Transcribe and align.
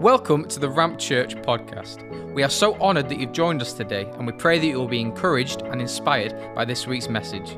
Welcome 0.00 0.46
to 0.50 0.60
the 0.60 0.70
Ramp 0.70 1.00
Church 1.00 1.34
podcast. 1.34 2.32
We 2.32 2.44
are 2.44 2.48
so 2.48 2.80
honoured 2.80 3.08
that 3.08 3.18
you've 3.18 3.32
joined 3.32 3.60
us 3.60 3.72
today, 3.72 4.04
and 4.12 4.28
we 4.28 4.32
pray 4.32 4.60
that 4.60 4.64
you 4.64 4.78
will 4.78 4.86
be 4.86 5.00
encouraged 5.00 5.62
and 5.62 5.80
inspired 5.80 6.54
by 6.54 6.64
this 6.64 6.86
week's 6.86 7.08
message. 7.08 7.56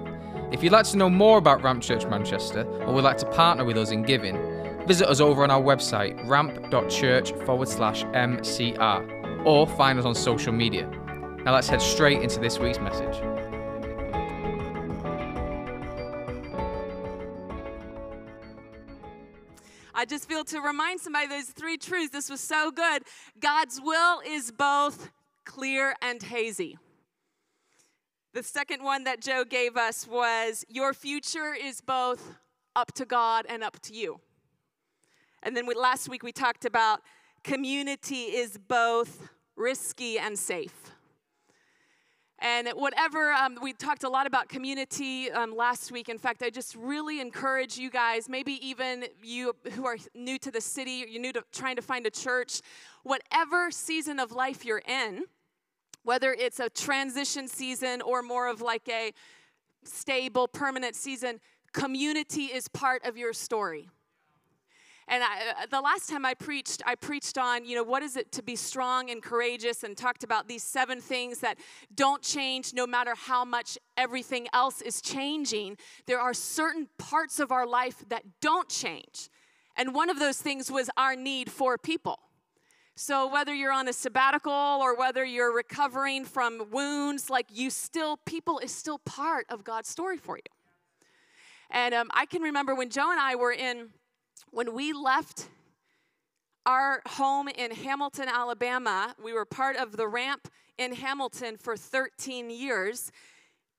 If 0.50 0.62
you'd 0.62 0.72
like 0.72 0.86
to 0.86 0.96
know 0.96 1.10
more 1.10 1.36
about 1.36 1.62
Ramp 1.62 1.82
Church 1.82 2.06
Manchester 2.06 2.62
or 2.86 2.94
would 2.94 3.04
like 3.04 3.18
to 3.18 3.26
partner 3.26 3.66
with 3.66 3.76
us 3.76 3.90
in 3.90 4.04
giving, 4.04 4.38
visit 4.86 5.06
us 5.06 5.20
over 5.20 5.42
on 5.42 5.50
our 5.50 5.60
website, 5.60 6.26
ramp.church 6.26 7.32
forward 7.44 7.68
slash 7.68 8.04
MCR, 8.04 9.44
or 9.44 9.66
find 9.66 9.98
us 9.98 10.06
on 10.06 10.14
social 10.14 10.54
media. 10.54 10.88
Now 11.44 11.52
let's 11.52 11.68
head 11.68 11.82
straight 11.82 12.22
into 12.22 12.40
this 12.40 12.58
week's 12.58 12.80
message. 12.80 13.29
I 20.00 20.06
just 20.06 20.26
feel 20.26 20.44
to 20.44 20.62
remind 20.62 20.98
somebody 20.98 21.26
those 21.26 21.50
three 21.50 21.76
truths. 21.76 22.10
This 22.10 22.30
was 22.30 22.40
so 22.40 22.70
good. 22.70 23.02
God's 23.38 23.78
will 23.84 24.22
is 24.26 24.50
both 24.50 25.10
clear 25.44 25.94
and 26.00 26.22
hazy. 26.22 26.78
The 28.32 28.42
second 28.42 28.82
one 28.82 29.04
that 29.04 29.20
Joe 29.20 29.44
gave 29.44 29.76
us 29.76 30.08
was 30.08 30.64
your 30.70 30.94
future 30.94 31.52
is 31.52 31.82
both 31.82 32.34
up 32.74 32.92
to 32.94 33.04
God 33.04 33.44
and 33.46 33.62
up 33.62 33.78
to 33.80 33.94
you. 33.94 34.20
And 35.42 35.54
then 35.54 35.66
we, 35.66 35.74
last 35.74 36.08
week 36.08 36.22
we 36.22 36.32
talked 36.32 36.64
about 36.64 37.00
community 37.44 38.22
is 38.22 38.56
both 38.56 39.28
risky 39.54 40.18
and 40.18 40.38
safe. 40.38 40.92
And 42.42 42.68
whatever, 42.68 43.32
um, 43.32 43.58
we 43.62 43.74
talked 43.74 44.02
a 44.02 44.08
lot 44.08 44.26
about 44.26 44.48
community 44.48 45.30
um, 45.30 45.54
last 45.54 45.92
week. 45.92 46.08
In 46.08 46.16
fact, 46.16 46.42
I 46.42 46.48
just 46.48 46.74
really 46.74 47.20
encourage 47.20 47.76
you 47.76 47.90
guys, 47.90 48.30
maybe 48.30 48.52
even 48.66 49.04
you 49.22 49.54
who 49.72 49.84
are 49.84 49.98
new 50.14 50.38
to 50.38 50.50
the 50.50 50.60
city, 50.60 51.04
you're 51.06 51.20
new 51.20 51.34
to 51.34 51.44
trying 51.52 51.76
to 51.76 51.82
find 51.82 52.06
a 52.06 52.10
church, 52.10 52.62
whatever 53.02 53.70
season 53.70 54.18
of 54.18 54.32
life 54.32 54.64
you're 54.64 54.82
in, 54.88 55.24
whether 56.02 56.32
it's 56.32 56.60
a 56.60 56.70
transition 56.70 57.46
season 57.46 58.00
or 58.00 58.22
more 58.22 58.48
of 58.48 58.62
like 58.62 58.88
a 58.88 59.12
stable, 59.84 60.48
permanent 60.48 60.96
season, 60.96 61.40
community 61.74 62.44
is 62.44 62.68
part 62.68 63.04
of 63.04 63.18
your 63.18 63.34
story. 63.34 63.90
And 65.10 65.24
I, 65.24 65.62
uh, 65.62 65.66
the 65.68 65.80
last 65.80 66.08
time 66.08 66.24
I 66.24 66.34
preached, 66.34 66.82
I 66.86 66.94
preached 66.94 67.36
on, 67.36 67.64
you 67.64 67.74
know, 67.74 67.82
what 67.82 68.04
is 68.04 68.16
it 68.16 68.30
to 68.30 68.44
be 68.44 68.54
strong 68.54 69.10
and 69.10 69.20
courageous 69.20 69.82
and 69.82 69.96
talked 69.96 70.22
about 70.22 70.46
these 70.46 70.62
seven 70.62 71.00
things 71.00 71.40
that 71.40 71.58
don't 71.96 72.22
change 72.22 72.72
no 72.74 72.86
matter 72.86 73.16
how 73.16 73.44
much 73.44 73.76
everything 73.96 74.46
else 74.52 74.80
is 74.80 75.02
changing. 75.02 75.76
There 76.06 76.20
are 76.20 76.32
certain 76.32 76.88
parts 76.96 77.40
of 77.40 77.50
our 77.50 77.66
life 77.66 78.04
that 78.08 78.22
don't 78.40 78.68
change. 78.68 79.30
And 79.76 79.96
one 79.96 80.10
of 80.10 80.20
those 80.20 80.40
things 80.40 80.70
was 80.70 80.88
our 80.96 81.16
need 81.16 81.50
for 81.50 81.76
people. 81.76 82.20
So, 82.94 83.26
whether 83.32 83.52
you're 83.52 83.72
on 83.72 83.88
a 83.88 83.92
sabbatical 83.92 84.52
or 84.52 84.94
whether 84.94 85.24
you're 85.24 85.52
recovering 85.52 86.24
from 86.24 86.66
wounds, 86.70 87.30
like 87.30 87.46
you 87.50 87.70
still, 87.70 88.18
people 88.26 88.60
is 88.60 88.72
still 88.72 88.98
part 88.98 89.46
of 89.48 89.64
God's 89.64 89.88
story 89.88 90.18
for 90.18 90.36
you. 90.36 90.42
And 91.70 91.94
um, 91.94 92.10
I 92.12 92.26
can 92.26 92.42
remember 92.42 92.74
when 92.74 92.90
Joe 92.90 93.10
and 93.10 93.18
I 93.18 93.36
were 93.36 93.52
in 93.52 93.88
when 94.50 94.74
we 94.74 94.92
left 94.92 95.48
our 96.66 97.02
home 97.06 97.48
in 97.48 97.70
Hamilton, 97.70 98.28
Alabama, 98.28 99.14
we 99.22 99.32
were 99.32 99.44
part 99.44 99.76
of 99.76 99.96
the 99.96 100.06
ramp 100.06 100.48
in 100.78 100.94
Hamilton 100.94 101.56
for 101.56 101.76
13 101.76 102.50
years. 102.50 103.10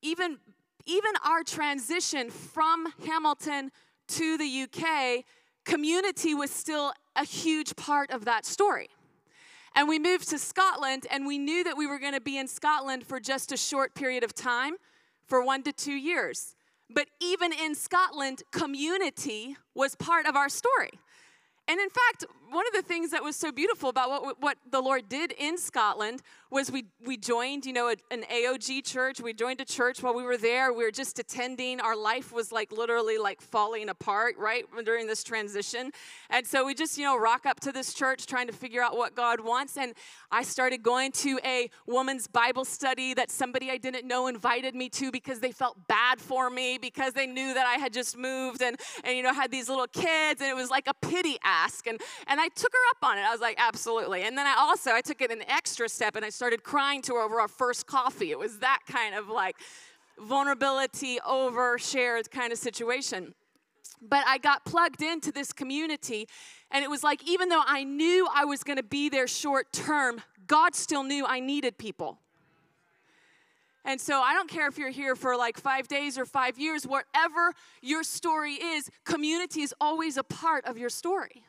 Even, 0.02 0.38
even 0.86 1.12
our 1.24 1.42
transition 1.42 2.30
from 2.30 2.92
Hamilton 3.06 3.70
to 4.08 4.36
the 4.36 4.66
UK, 4.66 5.24
community 5.64 6.34
was 6.34 6.50
still 6.50 6.92
a 7.16 7.24
huge 7.24 7.76
part 7.76 8.10
of 8.10 8.24
that 8.24 8.44
story. 8.44 8.88
And 9.74 9.88
we 9.88 9.98
moved 9.98 10.28
to 10.30 10.38
Scotland, 10.38 11.06
and 11.10 11.26
we 11.26 11.38
knew 11.38 11.64
that 11.64 11.76
we 11.76 11.86
were 11.86 11.98
going 11.98 12.12
to 12.12 12.20
be 12.20 12.36
in 12.36 12.46
Scotland 12.46 13.06
for 13.06 13.18
just 13.18 13.52
a 13.52 13.56
short 13.56 13.94
period 13.94 14.22
of 14.22 14.34
time, 14.34 14.74
for 15.24 15.42
one 15.42 15.62
to 15.62 15.72
two 15.72 15.94
years. 15.94 16.56
But 16.90 17.08
even 17.20 17.52
in 17.52 17.74
Scotland, 17.74 18.42
community 18.52 19.56
was 19.74 19.94
part 19.94 20.26
of 20.26 20.36
our 20.36 20.48
story. 20.48 20.90
And 21.68 21.80
in 21.80 21.88
fact, 21.88 22.26
one 22.52 22.66
of 22.66 22.74
the 22.74 22.82
things 22.82 23.10
that 23.10 23.24
was 23.24 23.34
so 23.34 23.50
beautiful 23.50 23.88
about 23.88 24.10
what, 24.10 24.40
what 24.40 24.58
the 24.70 24.80
Lord 24.80 25.08
did 25.08 25.32
in 25.32 25.56
Scotland 25.56 26.22
was 26.50 26.70
we, 26.70 26.84
we 27.02 27.16
joined, 27.16 27.64
you 27.64 27.72
know, 27.72 27.88
a, 27.88 27.96
an 28.10 28.24
AOG 28.30 28.84
church. 28.84 29.20
We 29.20 29.32
joined 29.32 29.62
a 29.62 29.64
church 29.64 30.02
while 30.02 30.14
we 30.14 30.22
were 30.22 30.36
there. 30.36 30.70
We 30.70 30.84
were 30.84 30.90
just 30.90 31.18
attending. 31.18 31.80
Our 31.80 31.96
life 31.96 32.30
was 32.30 32.52
like 32.52 32.70
literally 32.70 33.16
like 33.16 33.40
falling 33.40 33.88
apart, 33.88 34.36
right, 34.36 34.64
during 34.84 35.06
this 35.06 35.24
transition. 35.24 35.92
And 36.28 36.46
so 36.46 36.66
we 36.66 36.74
just, 36.74 36.98
you 36.98 37.04
know, 37.04 37.18
rock 37.18 37.46
up 37.46 37.58
to 37.60 37.72
this 37.72 37.94
church 37.94 38.26
trying 38.26 38.48
to 38.48 38.52
figure 38.52 38.82
out 38.82 38.96
what 38.98 39.14
God 39.14 39.40
wants. 39.40 39.78
And 39.78 39.94
I 40.30 40.42
started 40.42 40.82
going 40.82 41.12
to 41.12 41.40
a 41.42 41.70
woman's 41.86 42.26
Bible 42.26 42.66
study 42.66 43.14
that 43.14 43.30
somebody 43.30 43.70
I 43.70 43.78
didn't 43.78 44.06
know 44.06 44.26
invited 44.26 44.74
me 44.74 44.90
to 44.90 45.10
because 45.10 45.40
they 45.40 45.52
felt 45.52 45.88
bad 45.88 46.20
for 46.20 46.50
me 46.50 46.76
because 46.76 47.14
they 47.14 47.26
knew 47.26 47.54
that 47.54 47.66
I 47.66 47.78
had 47.78 47.94
just 47.94 48.18
moved 48.18 48.60
and, 48.60 48.78
and 49.04 49.16
you 49.16 49.22
know, 49.22 49.32
had 49.32 49.50
these 49.50 49.70
little 49.70 49.86
kids. 49.86 50.42
And 50.42 50.50
it 50.50 50.56
was 50.56 50.68
like 50.68 50.86
a 50.86 50.94
pity 50.94 51.38
ask. 51.42 51.86
And, 51.86 51.98
and 52.26 52.41
I 52.42 52.48
took 52.48 52.72
her 52.72 52.90
up 52.90 53.08
on 53.08 53.18
it. 53.18 53.20
I 53.20 53.30
was 53.30 53.40
like, 53.40 53.56
absolutely. 53.56 54.22
And 54.22 54.36
then 54.36 54.48
I 54.48 54.56
also, 54.58 54.90
I 54.90 55.00
took 55.00 55.22
it 55.22 55.30
an 55.30 55.44
extra 55.48 55.88
step 55.88 56.16
and 56.16 56.24
I 56.24 56.28
started 56.30 56.64
crying 56.64 57.00
to 57.02 57.14
her 57.14 57.20
over 57.20 57.40
our 57.40 57.46
first 57.46 57.86
coffee. 57.86 58.32
It 58.32 58.38
was 58.38 58.58
that 58.58 58.80
kind 58.88 59.14
of 59.14 59.28
like 59.28 59.54
vulnerability 60.18 61.20
over 61.24 61.78
shared 61.78 62.32
kind 62.32 62.52
of 62.52 62.58
situation. 62.58 63.32
But 64.00 64.24
I 64.26 64.38
got 64.38 64.64
plugged 64.64 65.02
into 65.02 65.30
this 65.30 65.52
community, 65.52 66.26
and 66.72 66.82
it 66.82 66.90
was 66.90 67.04
like, 67.04 67.22
even 67.28 67.48
though 67.48 67.62
I 67.64 67.84
knew 67.84 68.26
I 68.34 68.44
was 68.44 68.64
going 68.64 68.78
to 68.78 68.82
be 68.82 69.08
there 69.08 69.28
short 69.28 69.72
term, 69.72 70.20
God 70.48 70.74
still 70.74 71.04
knew 71.04 71.24
I 71.24 71.38
needed 71.38 71.78
people. 71.78 72.18
And 73.84 74.00
so 74.00 74.20
I 74.20 74.34
don't 74.34 74.50
care 74.50 74.66
if 74.66 74.78
you're 74.78 74.90
here 74.90 75.14
for 75.14 75.36
like 75.36 75.56
five 75.56 75.86
days 75.86 76.18
or 76.18 76.24
five 76.24 76.58
years, 76.58 76.84
whatever 76.84 77.52
your 77.80 78.02
story 78.02 78.54
is, 78.54 78.90
community 79.04 79.62
is 79.62 79.72
always 79.80 80.16
a 80.16 80.24
part 80.24 80.64
of 80.64 80.76
your 80.76 80.90
story. 80.90 81.44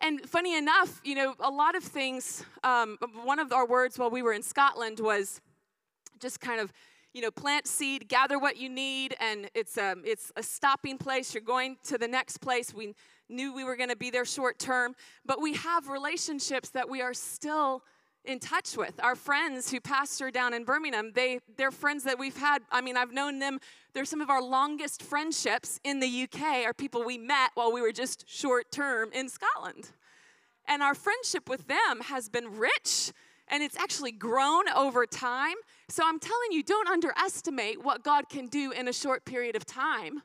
And 0.00 0.28
funny 0.28 0.56
enough, 0.56 1.00
you 1.04 1.14
know, 1.14 1.34
a 1.40 1.50
lot 1.50 1.74
of 1.74 1.82
things, 1.82 2.44
um, 2.62 2.98
one 3.24 3.38
of 3.38 3.52
our 3.52 3.66
words 3.66 3.98
while 3.98 4.10
we 4.10 4.22
were 4.22 4.32
in 4.32 4.42
Scotland 4.42 5.00
was 5.00 5.40
just 6.20 6.40
kind 6.40 6.60
of, 6.60 6.72
you 7.12 7.20
know, 7.20 7.32
plant 7.32 7.66
seed, 7.66 8.08
gather 8.08 8.38
what 8.38 8.56
you 8.56 8.68
need, 8.68 9.16
and 9.20 9.50
it's 9.54 9.76
a, 9.76 9.92
um, 9.92 10.02
it's 10.04 10.30
a 10.36 10.42
stopping 10.42 10.98
place. 10.98 11.34
You're 11.34 11.42
going 11.42 11.78
to 11.84 11.98
the 11.98 12.06
next 12.06 12.38
place. 12.38 12.72
We 12.72 12.94
knew 13.28 13.52
we 13.52 13.64
were 13.64 13.76
going 13.76 13.88
to 13.88 13.96
be 13.96 14.10
there 14.10 14.24
short 14.24 14.58
term, 14.58 14.94
but 15.26 15.40
we 15.40 15.54
have 15.54 15.88
relationships 15.88 16.70
that 16.70 16.88
we 16.88 17.02
are 17.02 17.14
still 17.14 17.82
in 18.28 18.38
touch 18.38 18.76
with. 18.76 18.92
Our 19.02 19.16
friends 19.16 19.70
who 19.70 19.80
pastor 19.80 20.30
down 20.30 20.52
in 20.52 20.64
Birmingham, 20.64 21.12
they, 21.14 21.40
they're 21.56 21.70
friends 21.70 22.04
that 22.04 22.18
we've 22.18 22.36
had. 22.36 22.62
I 22.70 22.82
mean, 22.82 22.96
I've 22.96 23.12
known 23.12 23.38
them. 23.38 23.58
They're 23.94 24.04
some 24.04 24.20
of 24.20 24.28
our 24.28 24.42
longest 24.42 25.02
friendships 25.02 25.80
in 25.82 25.98
the 25.98 26.24
UK 26.24 26.66
are 26.66 26.74
people 26.74 27.02
we 27.04 27.16
met 27.16 27.50
while 27.54 27.72
we 27.72 27.80
were 27.80 27.90
just 27.90 28.28
short 28.28 28.70
term 28.70 29.10
in 29.12 29.28
Scotland. 29.28 29.90
And 30.66 30.82
our 30.82 30.94
friendship 30.94 31.48
with 31.48 31.66
them 31.66 32.02
has 32.02 32.28
been 32.28 32.58
rich 32.58 33.12
and 33.48 33.62
it's 33.62 33.78
actually 33.78 34.12
grown 34.12 34.68
over 34.68 35.06
time. 35.06 35.56
So 35.88 36.02
I'm 36.06 36.20
telling 36.20 36.52
you, 36.52 36.62
don't 36.62 36.86
underestimate 36.86 37.82
what 37.82 38.04
God 38.04 38.28
can 38.28 38.46
do 38.46 38.72
in 38.72 38.88
a 38.88 38.92
short 38.92 39.24
period 39.24 39.56
of 39.56 39.64
time 39.64 40.22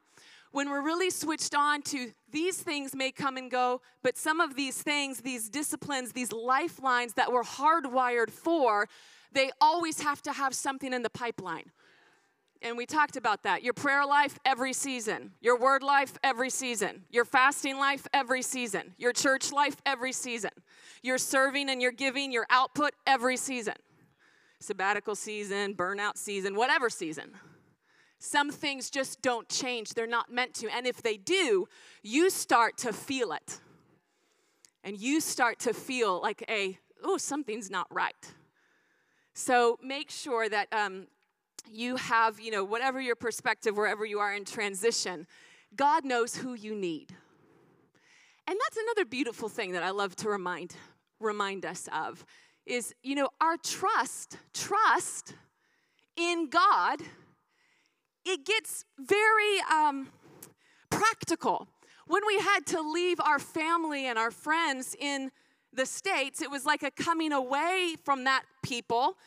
when 0.52 0.70
we're 0.70 0.84
really 0.84 1.10
switched 1.10 1.56
on 1.56 1.82
to 1.82 2.12
these 2.34 2.58
things 2.58 2.94
may 2.94 3.12
come 3.12 3.38
and 3.38 3.50
go, 3.50 3.82
but 4.02 4.18
some 4.18 4.42
of 4.42 4.56
these 4.56 4.82
things, 4.82 5.22
these 5.22 5.50
disciplines, 5.50 6.12
these 6.12 6.34
lifelines 6.34 7.14
that 7.14 7.32
we're 7.32 7.44
hardwired 7.44 8.32
for, 8.32 8.90
they 9.32 9.52
always 9.62 10.02
have 10.02 10.22
to 10.24 10.34
have 10.34 10.54
something 10.54 10.92
in 10.92 11.04
the 11.04 11.10
pipeline. 11.10 11.72
And 12.62 12.78
we 12.78 12.86
talked 12.86 13.18
about 13.18 13.44
that. 13.44 13.62
Your 13.62 13.74
prayer 13.74 14.06
life 14.06 14.40
every 14.46 14.74
season, 14.74 15.32
your 15.42 15.60
word 15.60 15.84
life 15.84 16.14
every 16.24 16.50
season, 16.50 17.04
your 17.12 17.26
fasting 17.26 17.78
life 17.78 18.08
every 18.14 18.42
season, 18.42 18.94
your 18.98 19.14
church 19.14 19.52
life 19.52 19.76
every 19.86 20.14
season, 20.14 20.52
your 21.02 21.18
serving 21.18 21.70
and 21.70 21.82
your 21.82 21.92
giving, 21.92 22.32
your 22.32 22.48
output 22.50 22.94
every 23.06 23.38
season. 23.38 23.76
Sabbatical 24.60 25.16
season, 25.16 25.76
burnout 25.76 26.18
season, 26.18 26.56
whatever 26.56 26.90
season. 26.90 27.32
Some 28.26 28.52
things 28.52 28.90
just 28.90 29.22
don't 29.22 29.50
change, 29.50 29.90
they're 29.90 30.08
not 30.08 30.32
meant 30.32 30.54
to. 30.56 30.70
And 30.74 30.88
if 30.88 31.02
they 31.02 31.18
do, 31.18 31.68
you 32.02 32.30
start 32.30 32.78
to 32.78 32.94
feel 32.94 33.34
it. 33.34 33.60
And 34.82 34.98
you 34.98 35.20
start 35.20 35.60
to 35.60 35.74
feel 35.74 36.22
like 36.22 36.42
a, 36.48 36.80
oh, 37.04 37.18
something's 37.18 37.70
not 37.70 37.86
right. 37.94 38.16
So 39.34 39.78
make 39.84 40.10
sure 40.10 40.48
that 40.48 40.72
um, 40.72 41.08
you 41.70 41.98
have, 41.98 42.40
you 42.40 42.50
know, 42.50 42.64
whatever 42.64 43.02
your 43.02 43.18
perspective, 43.18 43.76
wherever 43.76 44.06
you 44.06 44.20
are 44.20 44.34
in 44.34 44.46
transition, 44.46 45.28
God 45.76 46.06
knows 46.06 46.38
who 46.38 46.54
you 46.54 46.76
need. 46.76 47.12
And 48.48 48.58
that's 48.58 48.78
another 48.78 49.04
beautiful 49.04 49.50
thing 49.50 49.74
that 49.74 49.84
I 49.84 49.90
love 49.90 50.16
to 50.18 50.30
remind 50.30 50.78
remind 51.20 51.66
us 51.66 51.90
of 51.94 52.26
is, 52.66 52.96
you 53.04 53.16
know, 53.16 53.28
our 53.42 53.58
trust, 53.58 54.38
trust 54.54 55.34
in 56.16 56.50
God 56.50 57.02
it 58.26 58.46
gets 58.46 58.86
very 58.98 59.60
um, 59.72 60.10
practical. 60.90 61.68
when 62.08 62.22
we 62.28 62.38
had 62.40 62.66
to 62.66 62.82
leave 62.82 63.20
our 63.22 63.40
family 63.40 64.08
and 64.08 64.20
our 64.20 64.32
friends 64.32 64.96
in 65.00 65.32
the 65.72 65.86
States, 65.86 66.42
it 66.42 66.52
was 66.52 66.66
like 66.66 66.84
a 66.84 66.92
coming 66.92 67.32
away 67.32 67.96
from 68.04 68.26
that 68.26 68.44
people. 68.62 69.18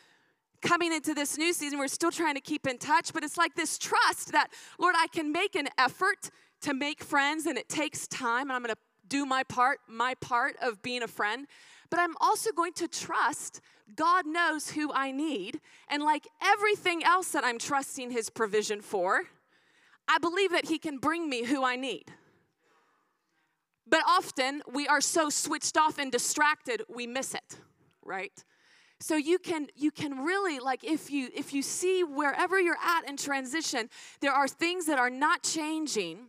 Coming 0.61 0.93
into 0.93 1.13
this 1.13 1.37
new 1.37 1.53
season, 1.53 1.77
we're 1.77 1.87
still 1.87 2.11
trying 2.11 2.35
to 2.35 2.41
keep 2.41 2.65
in 2.65 2.77
touch, 2.77 3.13
but 3.13 3.23
it's 3.23 3.37
like 3.37 3.55
this 3.55 3.77
trust 3.77 4.31
that, 4.31 4.49
Lord, 4.79 4.95
I 4.97 5.07
can 5.07 5.31
make 5.31 5.55
an 5.55 5.67
effort 5.77 6.29
to 6.61 6.73
make 6.73 7.03
friends 7.03 7.45
and 7.45 7.57
it 7.57 7.69
takes 7.69 8.07
time, 8.07 8.49
and 8.49 8.53
I'm 8.53 8.61
gonna 8.61 8.75
do 9.07 9.25
my 9.25 9.43
part, 9.43 9.79
my 9.87 10.15
part 10.15 10.55
of 10.61 10.81
being 10.81 11.03
a 11.03 11.07
friend. 11.07 11.47
But 11.89 11.99
I'm 11.99 12.15
also 12.19 12.51
going 12.51 12.73
to 12.73 12.87
trust 12.87 13.61
God 13.95 14.25
knows 14.25 14.71
who 14.71 14.91
I 14.93 15.11
need. 15.11 15.61
And 15.87 16.03
like 16.03 16.27
everything 16.41 17.03
else 17.03 17.31
that 17.31 17.43
I'm 17.43 17.57
trusting 17.57 18.11
His 18.11 18.29
provision 18.29 18.81
for, 18.81 19.23
I 20.07 20.17
believe 20.17 20.51
that 20.51 20.65
He 20.65 20.77
can 20.77 20.97
bring 20.97 21.29
me 21.29 21.43
who 21.43 21.63
I 21.63 21.75
need. 21.75 22.05
But 23.89 24.01
often 24.07 24.61
we 24.71 24.87
are 24.87 24.99
so 24.99 25.29
switched 25.29 25.77
off 25.77 25.97
and 25.97 26.11
distracted, 26.11 26.83
we 26.93 27.07
miss 27.07 27.33
it, 27.33 27.57
right? 28.03 28.33
So 28.99 29.15
you 29.15 29.37
can 29.37 29.67
you 29.75 29.91
can 29.91 30.23
really 30.23 30.59
like 30.59 30.83
if 30.83 31.11
you 31.11 31.29
if 31.35 31.53
you 31.53 31.61
see 31.61 32.03
wherever 32.03 32.59
you're 32.59 32.79
at 32.83 33.07
in 33.07 33.15
transition, 33.15 33.89
there 34.21 34.31
are 34.31 34.47
things 34.47 34.87
that 34.87 34.97
are 34.97 35.11
not 35.11 35.43
changing. 35.43 36.27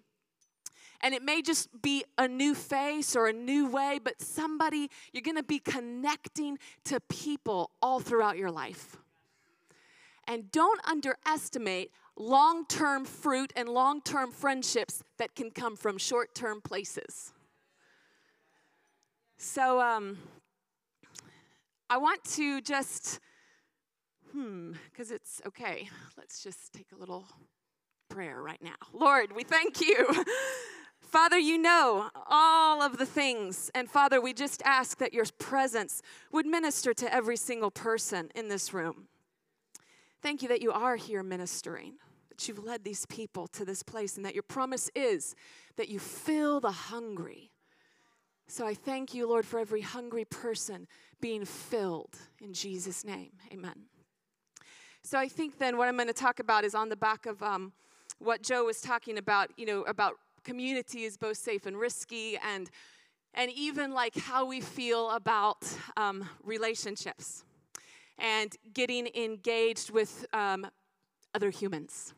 And 1.01 1.15
it 1.15 1.23
may 1.23 1.43
just 1.43 1.69
be 1.81 2.05
a 2.17 2.27
new 2.27 2.55
face 2.55 3.15
or 3.15 3.29
a 3.29 3.33
new 3.33 3.69
way, 3.69 4.01
but 4.03 4.21
somebody, 4.21 4.91
you're 5.13 5.23
gonna 5.23 5.43
be 5.43 5.61
connecting 5.61 6.59
to 6.85 7.01
people 7.01 7.71
all 7.81 8.01
throughout 8.01 8.37
your 8.37 8.51
life. 8.51 8.97
And 10.27 10.51
don't 10.51 10.81
underestimate 10.87 11.93
long 12.17 12.67
term 12.67 13.05
fruit 13.05 13.53
and 13.57 13.69
long 13.69 14.03
term 14.03 14.33
friendships 14.33 15.03
that 15.19 15.35
can 15.35 15.51
come 15.51 15.77
from 15.77 15.99
short 15.99 16.35
term 16.35 16.61
places. 16.61 17.33
So, 19.37 19.81
um, 19.81 20.19
I 21.89 21.97
want 21.97 22.23
to 22.35 22.61
just, 22.61 23.21
hmm, 24.33 24.73
because 24.91 25.11
it's 25.11 25.41
okay. 25.47 25.89
Let's 26.19 26.43
just 26.43 26.73
take 26.73 26.89
a 26.95 26.97
little 26.99 27.27
prayer 28.11 28.43
right 28.43 28.61
now. 28.63 28.75
Lord, 28.93 29.33
we 29.35 29.45
thank 29.45 29.81
you. 29.81 30.07
Father, 31.01 31.39
you 31.39 31.59
know 31.59 32.11
all 32.27 32.83
of 32.83 32.99
the 32.99 33.07
things. 33.07 33.71
And 33.75 33.91
Father, 33.91 34.21
we 34.21 34.33
just 34.33 34.63
ask 34.65 34.99
that 34.99 35.15
your 35.15 35.25
presence 35.39 36.03
would 36.33 36.47
minister 36.47 36.93
to 36.95 37.13
every 37.13 37.37
single 37.37 37.71
person 37.71 38.31
in 38.35 38.49
this 38.49 38.75
room. 38.75 39.09
Thank 40.21 40.43
you 40.43 40.49
that 40.49 40.61
you 40.61 40.73
are 40.73 40.97
here 40.97 41.23
ministering, 41.23 41.95
that 42.29 42.47
you've 42.47 42.63
led 42.63 42.85
these 42.85 43.07
people 43.07 43.47
to 43.49 43.65
this 43.65 43.83
place, 43.83 44.17
and 44.17 44.27
that 44.27 44.35
your 44.35 44.43
promise 44.43 44.91
is 44.95 45.35
that 45.77 45.89
you 45.89 45.99
fill 45.99 46.61
the 46.61 46.73
hungry 46.73 47.53
so 48.51 48.67
I 48.67 48.73
thank 48.73 49.13
you, 49.13 49.29
Lord, 49.29 49.45
for 49.45 49.61
every 49.61 49.83
hungry 49.83 50.25
person 50.25 50.89
being 51.21 51.45
filled 51.45 52.17
in 52.41 52.55
Jesus' 52.55 53.05
name. 53.05 53.33
Amen. 53.53 53.85
So 55.03 55.19
I 55.19 55.29
think 55.29 55.59
then 55.59 55.77
what 55.77 55.87
I'm 55.87 55.97
going 55.97 56.09
to 56.09 56.15
talk 56.15 56.41
about 56.41 56.65
is 56.65 56.75
on 56.75 56.89
the 56.89 56.97
back 56.97 57.27
of 57.27 57.43
um, 57.43 57.73
what 58.19 58.43
Joe 58.43 58.65
was 58.65 58.81
talking 58.81 59.19
about, 59.19 59.51
you 59.59 59.67
know, 59.67 59.83
about 59.83 60.15
community 60.49 61.05
is 61.05 61.19
both 61.19 61.37
safe 61.37 61.67
and 61.67 61.77
risky, 61.79 62.39
and 62.39 62.71
and 63.35 63.51
even 63.53 63.93
like 63.93 64.17
how 64.17 64.47
we 64.47 64.63
feel 64.63 65.11
about 65.11 65.63
um, 65.99 66.27
relationships 66.43 67.45
and 68.19 68.57
getting 68.73 69.09
engaged 69.15 69.91
with 69.91 70.25
um, 70.33 70.67
other 71.35 71.51
humans. 71.51 72.15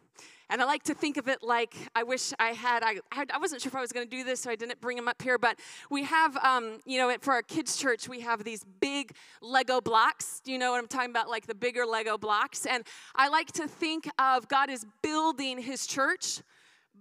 And 0.48 0.60
I 0.62 0.64
like 0.64 0.84
to 0.84 0.94
think 0.94 1.16
of 1.16 1.28
it 1.28 1.42
like 1.42 1.74
I 1.94 2.02
wish 2.04 2.32
I 2.38 2.50
had, 2.50 2.82
I, 2.82 3.00
I 3.12 3.38
wasn't 3.38 3.62
sure 3.62 3.70
if 3.70 3.76
I 3.76 3.80
was 3.80 3.92
going 3.92 4.08
to 4.08 4.16
do 4.16 4.24
this, 4.24 4.40
so 4.40 4.50
I 4.50 4.56
didn't 4.56 4.80
bring 4.80 4.96
them 4.96 5.06
up 5.06 5.22
here. 5.22 5.38
But 5.38 5.58
we 5.90 6.02
have, 6.04 6.36
um, 6.38 6.80
you 6.84 6.98
know, 6.98 7.14
for 7.20 7.32
our 7.34 7.42
kids' 7.42 7.76
church, 7.76 8.08
we 8.08 8.20
have 8.20 8.42
these 8.42 8.64
big 8.80 9.12
Lego 9.42 9.80
blocks. 9.80 10.40
Do 10.44 10.50
you 10.50 10.58
know 10.58 10.72
what 10.72 10.78
I'm 10.78 10.88
talking 10.88 11.10
about? 11.10 11.28
Like 11.28 11.46
the 11.46 11.54
bigger 11.54 11.86
Lego 11.86 12.18
blocks. 12.18 12.66
And 12.66 12.84
I 13.14 13.28
like 13.28 13.52
to 13.52 13.68
think 13.68 14.08
of 14.18 14.48
God 14.48 14.70
as 14.70 14.84
building 15.02 15.58
his 15.58 15.86
church 15.86 16.42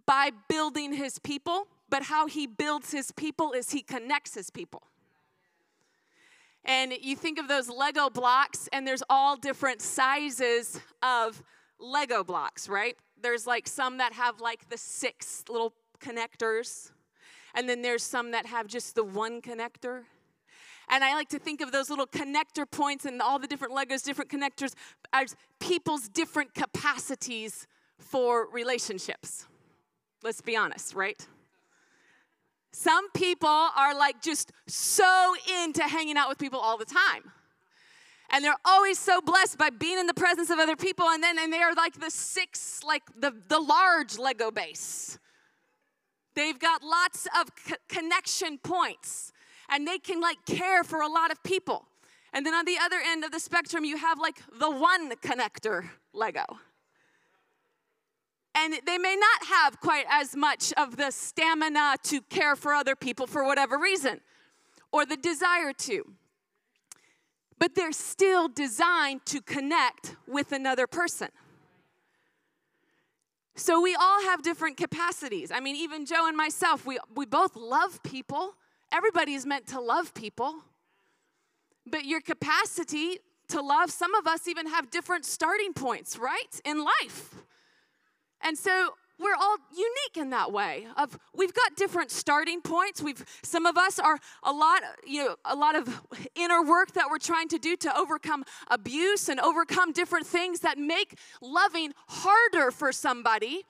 by 0.09 0.31
building 0.47 0.93
his 0.93 1.19
people. 1.19 1.67
But 1.89 2.03
how 2.03 2.27
he 2.27 2.47
builds 2.47 2.91
his 2.91 3.11
people 3.11 3.53
is 3.53 3.71
he 3.71 3.81
connects 3.81 4.33
his 4.33 4.49
people. 4.49 4.83
And 6.65 6.93
you 7.01 7.15
think 7.15 7.39
of 7.39 7.47
those 7.47 7.69
Lego 7.69 8.09
blocks, 8.09 8.67
and 8.73 8.85
there's 8.85 9.03
all 9.09 9.35
different 9.35 9.81
sizes 9.81 10.79
of 11.01 11.41
Lego 11.79 12.23
blocks, 12.23 12.67
right? 12.67 12.95
there's 13.21 13.47
like 13.47 13.67
some 13.67 13.97
that 13.97 14.13
have 14.13 14.41
like 14.41 14.69
the 14.69 14.77
six 14.77 15.43
little 15.49 15.73
connectors, 15.99 16.91
and 17.55 17.67
then 17.67 17.81
there's 17.81 18.03
some 18.03 18.31
that 18.31 18.45
have 18.45 18.67
just 18.67 18.95
the 18.95 19.03
one 19.03 19.41
connector. 19.41 20.03
And 20.91 21.03
I 21.03 21.13
like 21.13 21.29
to 21.29 21.39
think 21.39 21.61
of 21.61 21.71
those 21.71 21.89
little 21.89 22.07
connector 22.07 22.69
points 22.69 23.05
and 23.05 23.21
all 23.21 23.37
the 23.37 23.47
different 23.47 23.75
Legos, 23.75 24.03
different 24.03 24.31
connectors, 24.31 24.73
as 25.13 25.35
people's 25.59 26.07
different 26.09 26.55
capacities 26.55 27.67
for 27.99 28.49
relationships. 28.51 29.45
Let's 30.21 30.41
be 30.41 30.55
honest, 30.55 30.95
right? 30.95 31.25
Some 32.71 33.09
people 33.11 33.49
are 33.49 33.95
like 33.95 34.21
just 34.21 34.51
so 34.67 35.33
into 35.63 35.83
hanging 35.83 36.17
out 36.17 36.29
with 36.29 36.37
people 36.37 36.59
all 36.59 36.77
the 36.77 36.85
time. 36.85 37.31
And 38.31 38.45
they're 38.45 38.59
always 38.63 38.99
so 38.99 39.21
blessed 39.21 39.57
by 39.57 39.71
being 39.71 39.97
in 39.97 40.05
the 40.05 40.13
presence 40.13 40.51
of 40.51 40.59
other 40.59 40.75
people 40.75 41.05
and 41.07 41.23
then 41.23 41.39
and 41.39 41.51
they're 41.51 41.73
like 41.73 41.99
the 41.99 42.11
six 42.11 42.83
like 42.83 43.01
the 43.17 43.33
the 43.47 43.59
large 43.59 44.19
lego 44.19 44.51
base. 44.51 45.17
They've 46.35 46.59
got 46.59 46.83
lots 46.83 47.27
of 47.39 47.49
co- 47.67 47.75
connection 47.87 48.59
points 48.59 49.31
and 49.67 49.87
they 49.87 49.97
can 49.97 50.21
like 50.21 50.37
care 50.45 50.83
for 50.83 51.01
a 51.01 51.07
lot 51.07 51.31
of 51.31 51.41
people. 51.43 51.85
And 52.33 52.45
then 52.45 52.53
on 52.53 52.65
the 52.65 52.77
other 52.79 52.97
end 53.03 53.23
of 53.23 53.31
the 53.31 53.39
spectrum 53.39 53.83
you 53.83 53.97
have 53.97 54.19
like 54.19 54.37
the 54.59 54.69
one 54.69 55.09
connector 55.15 55.89
lego 56.13 56.45
and 58.59 58.73
they 58.85 58.97
may 58.97 59.15
not 59.15 59.47
have 59.47 59.79
quite 59.79 60.05
as 60.09 60.35
much 60.35 60.73
of 60.73 60.97
the 60.97 61.11
stamina 61.11 61.95
to 62.03 62.21
care 62.21 62.55
for 62.55 62.73
other 62.73 62.95
people 62.95 63.27
for 63.27 63.45
whatever 63.45 63.77
reason 63.77 64.21
or 64.91 65.05
the 65.05 65.17
desire 65.17 65.73
to 65.73 66.13
but 67.59 67.75
they're 67.75 67.91
still 67.91 68.47
designed 68.47 69.25
to 69.25 69.41
connect 69.41 70.15
with 70.27 70.53
another 70.53 70.87
person. 70.87 71.27
So 73.55 73.81
we 73.81 73.93
all 73.93 74.23
have 74.23 74.41
different 74.41 74.77
capacities. 74.77 75.51
I 75.51 75.59
mean, 75.59 75.75
even 75.75 76.05
Joe 76.05 76.27
and 76.27 76.37
myself, 76.37 76.85
we, 76.85 76.97
we 77.13 77.25
both 77.25 77.57
love 77.57 78.01
people. 78.03 78.53
Everybody 78.91 79.33
is 79.33 79.45
meant 79.45 79.67
to 79.67 79.81
love 79.81 80.13
people. 80.13 80.55
But 81.85 82.05
your 82.05 82.21
capacity 82.21 83.19
to 83.49 83.61
love, 83.61 83.91
some 83.91 84.15
of 84.15 84.25
us 84.25 84.47
even 84.47 84.67
have 84.67 84.89
different 84.89 85.25
starting 85.25 85.73
points, 85.73 86.17
right, 86.17 86.61
in 86.63 86.85
life. 86.85 87.35
And 88.41 88.57
so 88.57 88.93
we're 89.19 89.35
all 89.35 89.57
unique 89.71 90.17
in 90.17 90.29
that 90.29 90.51
way 90.51 90.87
of 90.97 91.19
we've 91.35 91.53
got 91.53 91.75
different 91.75 92.09
starting 92.09 92.61
points. 92.61 93.01
We've 93.01 93.23
some 93.43 93.65
of 93.65 93.77
us 93.77 93.99
are 93.99 94.17
a 94.43 94.51
lot 94.51 94.81
you 95.05 95.25
know 95.25 95.35
a 95.45 95.55
lot 95.55 95.75
of 95.75 96.01
inner 96.35 96.63
work 96.63 96.93
that 96.93 97.07
we're 97.09 97.19
trying 97.19 97.49
to 97.49 97.59
do 97.59 97.75
to 97.77 97.97
overcome 97.97 98.45
abuse 98.69 99.27
and 99.29 99.39
overcome 99.39 99.91
different 99.91 100.25
things 100.25 100.61
that 100.61 100.77
make 100.77 101.17
loving 101.41 101.93
harder 102.07 102.71
for 102.71 102.91
somebody 102.91 103.63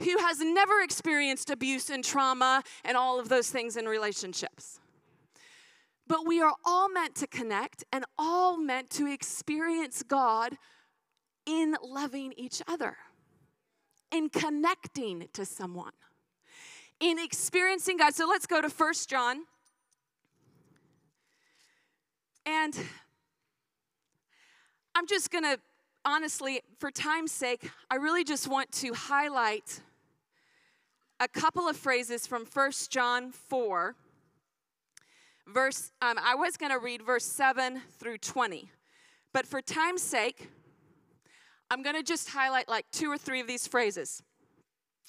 who 0.00 0.18
has 0.18 0.40
never 0.40 0.80
experienced 0.82 1.50
abuse 1.50 1.88
and 1.88 2.04
trauma 2.04 2.62
and 2.84 2.96
all 2.96 3.18
of 3.18 3.28
those 3.28 3.48
things 3.48 3.76
in 3.76 3.86
relationships. 3.86 4.80
But 6.08 6.26
we 6.26 6.40
are 6.42 6.52
all 6.64 6.88
meant 6.88 7.14
to 7.16 7.26
connect 7.26 7.84
and 7.92 8.04
all 8.18 8.58
meant 8.58 8.90
to 8.90 9.06
experience 9.06 10.02
god 10.02 10.56
in 11.46 11.76
loving 11.82 12.34
each 12.36 12.60
other 12.66 12.96
in 14.12 14.28
connecting 14.28 15.28
to 15.32 15.44
someone, 15.44 15.92
in 17.00 17.18
experiencing 17.18 17.96
God. 17.98 18.14
So 18.14 18.26
let's 18.26 18.46
go 18.46 18.60
to 18.60 18.70
First 18.70 19.08
John. 19.08 19.44
And 22.44 22.78
I'm 24.94 25.06
just 25.06 25.30
going 25.30 25.44
to, 25.44 25.58
honestly, 26.04 26.62
for 26.78 26.90
time's 26.90 27.32
sake, 27.32 27.70
I 27.90 27.96
really 27.96 28.24
just 28.24 28.48
want 28.48 28.70
to 28.72 28.94
highlight 28.94 29.80
a 31.18 31.28
couple 31.28 31.68
of 31.68 31.76
phrases 31.76 32.26
from 32.26 32.44
First 32.44 32.90
John 32.90 33.32
4. 33.32 33.94
Verse, 35.48 35.92
um, 36.02 36.18
I 36.22 36.34
was 36.34 36.56
going 36.56 36.72
to 36.72 36.78
read 36.78 37.02
verse 37.02 37.24
7 37.24 37.80
through 37.98 38.18
20, 38.18 38.70
but 39.32 39.46
for 39.46 39.60
time's 39.60 40.02
sake, 40.02 40.48
I'm 41.70 41.82
going 41.82 41.96
to 41.96 42.02
just 42.02 42.30
highlight 42.30 42.68
like 42.68 42.86
two 42.92 43.10
or 43.10 43.18
three 43.18 43.40
of 43.40 43.46
these 43.46 43.66
phrases. 43.66 44.22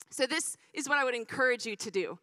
So 0.10 0.26
this 0.26 0.58
is 0.74 0.88
what 0.90 0.98
I 0.98 1.04
would 1.04 1.16
encourage 1.16 1.66
you 1.66 1.76
to 1.76 1.92
do. 1.92 2.20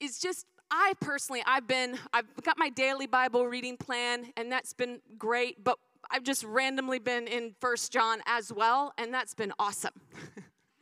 Is 0.00 0.18
just 0.18 0.46
I 0.70 0.94
personally 1.00 1.42
I've 1.46 1.68
been 1.68 1.98
I've 2.12 2.26
got 2.42 2.58
my 2.58 2.70
daily 2.70 3.06
Bible 3.06 3.46
reading 3.46 3.76
plan 3.76 4.32
and 4.36 4.50
that's 4.50 4.72
been 4.72 5.00
great, 5.18 5.62
but 5.62 5.78
I've 6.10 6.24
just 6.24 6.44
randomly 6.44 6.98
been 6.98 7.26
in 7.26 7.54
First 7.60 7.92
John 7.92 8.20
as 8.26 8.52
well 8.52 8.94
and 8.98 9.12
that's 9.12 9.34
been 9.34 9.52
awesome. 9.58 9.92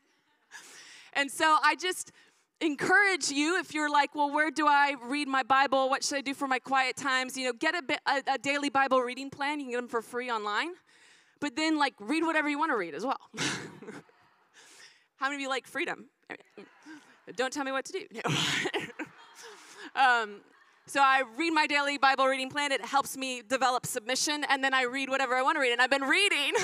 and 1.12 1.30
so 1.30 1.58
I 1.62 1.74
just 1.74 2.12
encourage 2.60 3.30
you 3.30 3.58
if 3.58 3.74
you're 3.74 3.90
like, 3.90 4.14
well, 4.14 4.30
where 4.30 4.50
do 4.50 4.66
I 4.66 4.94
read 5.02 5.28
my 5.28 5.42
Bible? 5.42 5.88
What 5.88 6.04
should 6.04 6.18
I 6.18 6.22
do 6.22 6.34
for 6.34 6.46
my 6.46 6.58
quiet 6.58 6.96
times? 6.96 7.36
You 7.36 7.46
know, 7.46 7.52
get 7.52 7.74
a, 7.74 7.82
bit, 7.82 8.00
a, 8.06 8.34
a 8.34 8.38
daily 8.38 8.68
Bible 8.68 9.00
reading 9.00 9.30
plan. 9.30 9.58
You 9.58 9.66
can 9.66 9.72
get 9.72 9.76
them 9.78 9.88
for 9.88 10.02
free 10.02 10.30
online. 10.30 10.72
But 11.40 11.56
then, 11.56 11.78
like, 11.78 11.94
read 11.98 12.24
whatever 12.24 12.48
you 12.48 12.58
want 12.58 12.70
to 12.70 12.76
read 12.76 12.94
as 12.94 13.04
well. 13.04 13.18
How 15.16 15.26
many 15.26 15.36
of 15.36 15.40
you 15.40 15.48
like 15.48 15.66
freedom? 15.66 16.06
Don't 17.36 17.52
tell 17.52 17.64
me 17.64 17.72
what 17.72 17.84
to 17.86 17.92
do. 17.92 18.06
No. 18.14 18.20
um, 20.00 20.40
so 20.86 21.00
I 21.00 21.22
read 21.36 21.52
my 21.52 21.66
daily 21.66 21.98
Bible 21.98 22.26
reading 22.26 22.50
plan. 22.50 22.72
It 22.72 22.84
helps 22.84 23.16
me 23.16 23.42
develop 23.46 23.86
submission, 23.86 24.44
and 24.48 24.64
then 24.64 24.74
I 24.74 24.82
read 24.82 25.08
whatever 25.08 25.34
I 25.34 25.42
want 25.42 25.56
to 25.56 25.60
read. 25.60 25.72
And 25.72 25.80
I've 25.80 25.90
been 25.90 26.02
reading. 26.02 26.52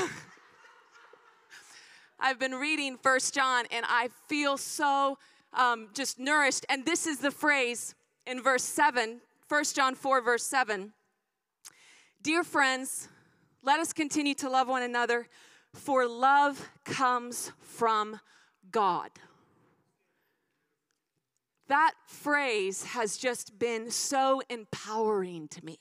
I've 2.21 2.39
been 2.39 2.55
reading 2.55 2.97
First 2.97 3.35
John, 3.35 3.67
and 3.71 3.85
I 3.89 4.09
feel 4.27 4.57
so 4.57 5.19
um, 5.53 5.89
just 5.95 6.19
nourished. 6.19 6.67
And 6.69 6.85
this 6.85 7.07
is 7.07 7.19
the 7.19 7.31
phrase 7.31 7.95
in 8.27 8.43
verse 8.43 8.65
7, 8.65 9.21
1 9.49 9.65
John 9.75 9.95
4, 9.95 10.21
verse 10.23 10.45
7. 10.45 10.93
Dear 12.23 12.43
friends, 12.43 13.09
let 13.67 13.81
us 13.81 13.93
continue 13.93 14.35
to 14.35 14.49
love 14.49 14.69
one 14.69 14.85
another, 14.85 15.27
for 15.75 16.07
love 16.07 16.71
comes 16.85 17.51
from 17.59 18.21
God. 18.71 19.11
That 21.67 21.95
phrase 22.07 22.85
has 22.85 23.17
just 23.17 23.59
been 23.59 23.91
so 23.91 24.41
empowering 24.49 25.49
to 25.49 25.65
me. 25.65 25.79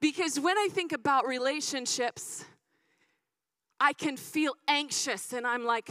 Because 0.00 0.40
when 0.40 0.56
I 0.56 0.68
think 0.70 0.92
about 0.92 1.26
relationships, 1.26 2.46
I 3.78 3.92
can 3.92 4.16
feel 4.16 4.54
anxious 4.66 5.34
and 5.34 5.46
I'm 5.46 5.66
like, 5.66 5.90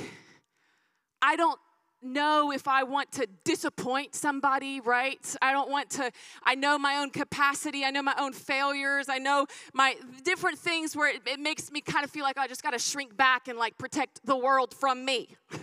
I 1.21 1.35
don't 1.35 1.59
know 2.03 2.51
if 2.51 2.67
I 2.67 2.83
want 2.83 3.11
to 3.13 3.27
disappoint 3.43 4.15
somebody, 4.15 4.79
right? 4.79 5.35
I 5.41 5.51
don't 5.51 5.69
want 5.69 5.89
to, 5.91 6.11
I 6.43 6.55
know 6.55 6.77
my 6.77 6.97
own 6.97 7.09
capacity, 7.09 7.83
I 7.85 7.91
know 7.91 8.01
my 8.01 8.15
own 8.17 8.33
failures, 8.33 9.07
I 9.09 9.17
know 9.17 9.47
my 9.73 9.95
different 10.23 10.59
things 10.59 10.95
where 10.95 11.13
it, 11.13 11.21
it 11.25 11.39
makes 11.39 11.71
me 11.71 11.81
kind 11.81 12.03
of 12.03 12.11
feel 12.11 12.23
like 12.23 12.37
I 12.37 12.47
just 12.47 12.63
got 12.63 12.71
to 12.71 12.79
shrink 12.79 13.15
back 13.15 13.47
and 13.47 13.57
like 13.57 13.77
protect 13.77 14.25
the 14.25 14.37
world 14.37 14.73
from 14.73 15.05
me. 15.05 15.35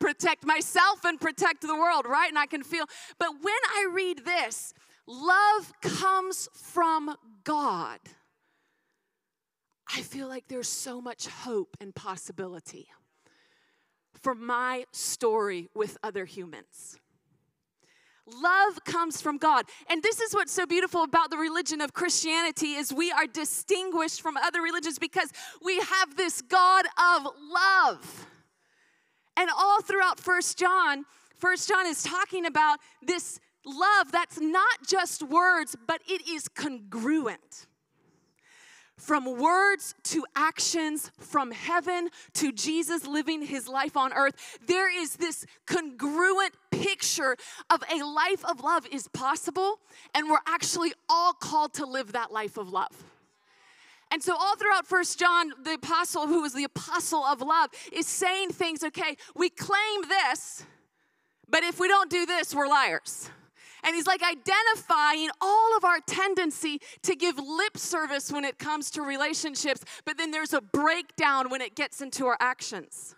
protect 0.00 0.44
myself 0.44 1.04
and 1.04 1.20
protect 1.20 1.62
the 1.62 1.74
world, 1.74 2.06
right? 2.06 2.28
And 2.28 2.38
I 2.38 2.46
can 2.46 2.62
feel, 2.62 2.84
but 3.18 3.30
when 3.40 3.54
I 3.70 3.88
read 3.92 4.24
this, 4.24 4.72
love 5.06 5.72
comes 5.82 6.48
from 6.54 7.16
God. 7.44 7.98
I 9.92 10.02
feel 10.02 10.28
like 10.28 10.48
there's 10.48 10.68
so 10.68 11.00
much 11.00 11.26
hope 11.26 11.76
and 11.80 11.94
possibility 11.94 12.88
for 14.22 14.34
my 14.34 14.84
story 14.92 15.68
with 15.74 15.96
other 16.02 16.24
humans. 16.24 16.98
Love 18.26 18.84
comes 18.84 19.20
from 19.22 19.38
God. 19.38 19.64
And 19.88 20.02
this 20.02 20.20
is 20.20 20.34
what's 20.34 20.52
so 20.52 20.66
beautiful 20.66 21.02
about 21.02 21.30
the 21.30 21.38
religion 21.38 21.80
of 21.80 21.94
Christianity 21.94 22.74
is 22.74 22.92
we 22.92 23.10
are 23.10 23.26
distinguished 23.26 24.20
from 24.20 24.36
other 24.36 24.60
religions 24.60 24.98
because 24.98 25.30
we 25.62 25.78
have 25.78 26.16
this 26.16 26.42
God 26.42 26.84
of 26.84 27.32
love. 27.50 28.26
And 29.36 29.48
all 29.56 29.80
throughout 29.80 30.20
First 30.20 30.58
John, 30.58 31.04
First 31.36 31.68
John 31.68 31.86
is 31.86 32.02
talking 32.02 32.44
about 32.44 32.80
this 33.00 33.40
love 33.64 34.12
that's 34.12 34.40
not 34.40 34.86
just 34.86 35.22
words, 35.22 35.76
but 35.86 36.02
it 36.08 36.28
is 36.28 36.48
congruent 36.48 37.67
from 38.98 39.38
words 39.38 39.94
to 40.02 40.26
actions, 40.36 41.10
from 41.18 41.52
heaven 41.52 42.10
to 42.34 42.52
Jesus 42.52 43.06
living 43.06 43.42
his 43.42 43.68
life 43.68 43.96
on 43.96 44.12
earth, 44.12 44.58
there 44.66 44.94
is 44.94 45.16
this 45.16 45.46
congruent 45.66 46.52
picture 46.70 47.36
of 47.70 47.82
a 47.90 48.04
life 48.04 48.44
of 48.44 48.60
love 48.60 48.86
is 48.92 49.08
possible, 49.08 49.78
and 50.14 50.28
we're 50.28 50.38
actually 50.46 50.92
all 51.08 51.32
called 51.32 51.72
to 51.74 51.86
live 51.86 52.12
that 52.12 52.32
life 52.32 52.58
of 52.58 52.70
love. 52.70 53.04
And 54.10 54.22
so, 54.22 54.34
all 54.34 54.56
throughout 54.56 54.86
First 54.86 55.18
John, 55.18 55.52
the 55.62 55.74
apostle, 55.74 56.26
who 56.26 56.42
was 56.42 56.54
the 56.54 56.64
apostle 56.64 57.24
of 57.24 57.40
love, 57.40 57.70
is 57.92 58.06
saying 58.06 58.50
things 58.50 58.82
okay, 58.82 59.16
we 59.36 59.50
claim 59.50 60.08
this, 60.08 60.64
but 61.48 61.62
if 61.62 61.78
we 61.78 61.88
don't 61.88 62.10
do 62.10 62.26
this, 62.26 62.54
we're 62.54 62.68
liars. 62.68 63.30
And 63.84 63.94
he's 63.94 64.06
like 64.06 64.22
identifying 64.22 65.30
all 65.40 65.76
of 65.76 65.84
our 65.84 66.00
tendency 66.00 66.80
to 67.02 67.14
give 67.14 67.38
lip 67.38 67.76
service 67.76 68.32
when 68.32 68.44
it 68.44 68.58
comes 68.58 68.90
to 68.92 69.02
relationships, 69.02 69.84
but 70.04 70.18
then 70.18 70.30
there's 70.30 70.52
a 70.52 70.60
breakdown 70.60 71.50
when 71.50 71.60
it 71.60 71.76
gets 71.76 72.00
into 72.00 72.26
our 72.26 72.36
actions. 72.40 73.14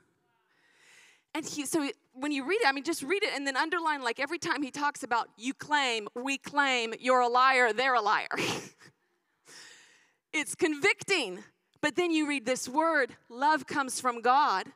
And 1.35 1.47
he, 1.47 1.65
so 1.65 1.89
when 2.13 2.33
you 2.33 2.45
read 2.45 2.61
it, 2.61 2.67
I 2.67 2.73
mean, 2.73 2.85
just 2.85 3.03
read 3.03 3.23
it 3.23 3.31
and 3.35 3.47
then 3.47 3.57
underline 3.57 4.03
like 4.03 4.19
every 4.19 4.39
time 4.39 4.63
he 4.63 4.71
talks 4.71 5.03
about 5.03 5.29
you 5.37 5.55
claim, 5.55 6.09
we 6.15 6.39
claim, 6.39 6.93
you're 6.99 7.21
a 7.21 7.29
liar, 7.29 7.73
they're 7.73 7.95
a 7.95 8.01
liar. 8.01 8.27
it's 10.33 10.55
convicting. 10.55 11.39
But 11.81 11.97
then 11.97 12.11
you 12.11 12.29
read 12.29 12.45
this 12.45 12.69
word, 12.69 13.17
love 13.29 13.67
comes 13.67 14.01
from 14.01 14.21
God. 14.21 14.67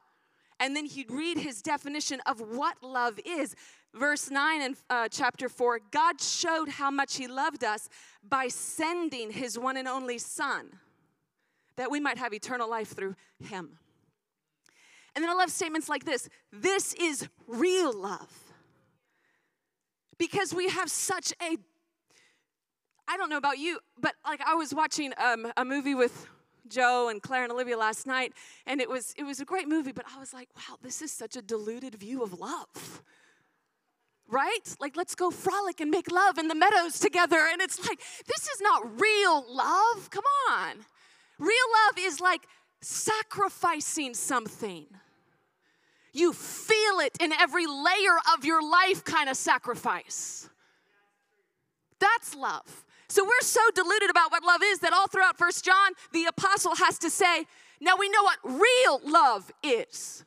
And 0.60 0.76
then 0.76 0.86
he'd 0.86 1.10
read 1.10 1.38
his 1.38 1.60
definition 1.60 2.20
of 2.26 2.40
what 2.40 2.82
love 2.82 3.18
is 3.26 3.54
verse 3.94 4.30
9 4.30 4.62
in 4.62 4.76
uh, 4.90 5.08
chapter 5.10 5.48
4 5.48 5.80
God 5.90 6.20
showed 6.20 6.68
how 6.68 6.90
much 6.90 7.16
He 7.16 7.26
loved 7.26 7.64
us 7.64 7.88
by 8.28 8.48
sending 8.48 9.30
His 9.30 9.58
one 9.58 9.76
and 9.76 9.88
only 9.88 10.18
Son 10.18 10.78
that 11.76 11.90
we 11.90 12.00
might 12.00 12.18
have 12.18 12.32
eternal 12.32 12.68
life 12.68 12.94
through 12.94 13.14
Him. 13.40 13.78
And 15.14 15.22
then 15.22 15.30
I 15.30 15.34
love 15.34 15.50
statements 15.50 15.88
like 15.88 16.04
this 16.04 16.28
this 16.52 16.94
is 16.94 17.28
real 17.46 17.92
love. 17.92 18.32
Because 20.16 20.54
we 20.54 20.68
have 20.68 20.88
such 20.90 21.32
a, 21.42 21.56
I 23.08 23.16
don't 23.16 23.28
know 23.28 23.36
about 23.36 23.58
you, 23.58 23.80
but 23.98 24.14
like 24.24 24.40
I 24.46 24.54
was 24.54 24.72
watching 24.72 25.12
um, 25.18 25.52
a 25.56 25.64
movie 25.64 25.96
with 25.96 26.28
Joe 26.68 27.08
and 27.08 27.20
Claire 27.20 27.42
and 27.42 27.52
Olivia 27.52 27.76
last 27.76 28.06
night, 28.06 28.32
and 28.66 28.80
it 28.80 28.88
was 28.88 29.12
it 29.18 29.24
was 29.24 29.40
a 29.40 29.44
great 29.44 29.68
movie. 29.68 29.92
But 29.92 30.06
I 30.14 30.18
was 30.18 30.32
like, 30.32 30.48
wow, 30.56 30.78
this 30.82 31.02
is 31.02 31.10
such 31.12 31.36
a 31.36 31.42
diluted 31.42 31.96
view 31.96 32.22
of 32.22 32.38
love 32.38 33.02
right? 34.28 34.76
Like, 34.80 34.96
let's 34.96 35.14
go 35.14 35.30
frolic 35.30 35.80
and 35.80 35.90
make 35.90 36.10
love 36.10 36.38
in 36.38 36.48
the 36.48 36.54
meadows 36.54 36.98
together. 36.98 37.48
And 37.52 37.60
it's 37.60 37.86
like, 37.86 38.00
this 38.26 38.48
is 38.48 38.60
not 38.60 39.00
real 39.00 39.44
love. 39.48 40.10
Come 40.10 40.24
on. 40.50 40.76
Real 41.38 41.66
love 41.86 41.98
is 41.98 42.20
like 42.20 42.42
sacrificing 42.80 44.14
something. 44.14 44.86
You 46.12 46.32
feel 46.32 47.00
it 47.00 47.16
in 47.20 47.32
every 47.32 47.66
layer 47.66 48.16
of 48.36 48.44
your 48.44 48.62
life, 48.62 49.04
kind 49.04 49.28
of 49.28 49.36
sacrifice. 49.36 50.48
That's 51.98 52.34
love. 52.36 52.84
So 53.08 53.24
we're 53.24 53.40
so 53.42 53.60
deluded 53.74 54.10
about 54.10 54.30
what 54.30 54.44
love 54.44 54.60
is 54.62 54.78
that 54.80 54.92
all 54.92 55.06
throughout 55.06 55.36
First 55.36 55.64
John, 55.64 55.92
the 56.12 56.24
apostle 56.26 56.74
has 56.76 56.98
to 56.98 57.10
say, 57.10 57.46
now 57.80 57.96
we 57.98 58.08
know 58.08 58.22
what 58.22 58.38
real 58.44 59.00
love 59.04 59.50
is. 59.62 60.24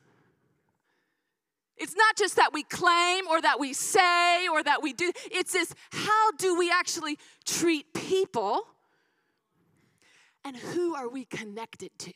It's 1.80 1.94
not 1.94 2.16
just 2.16 2.36
that 2.36 2.52
we 2.52 2.62
claim 2.62 3.26
or 3.28 3.40
that 3.40 3.60
we 3.60 3.72
say 3.72 4.48
or 4.48 4.62
that 4.62 4.82
we 4.82 4.92
do. 4.92 5.12
It's 5.30 5.52
this 5.52 5.74
how 5.92 6.32
do 6.32 6.58
we 6.58 6.70
actually 6.70 7.18
treat 7.44 7.92
people 7.94 8.66
and 10.44 10.56
who 10.56 10.94
are 10.94 11.08
we 11.08 11.24
connected 11.24 11.90
to? 11.98 12.12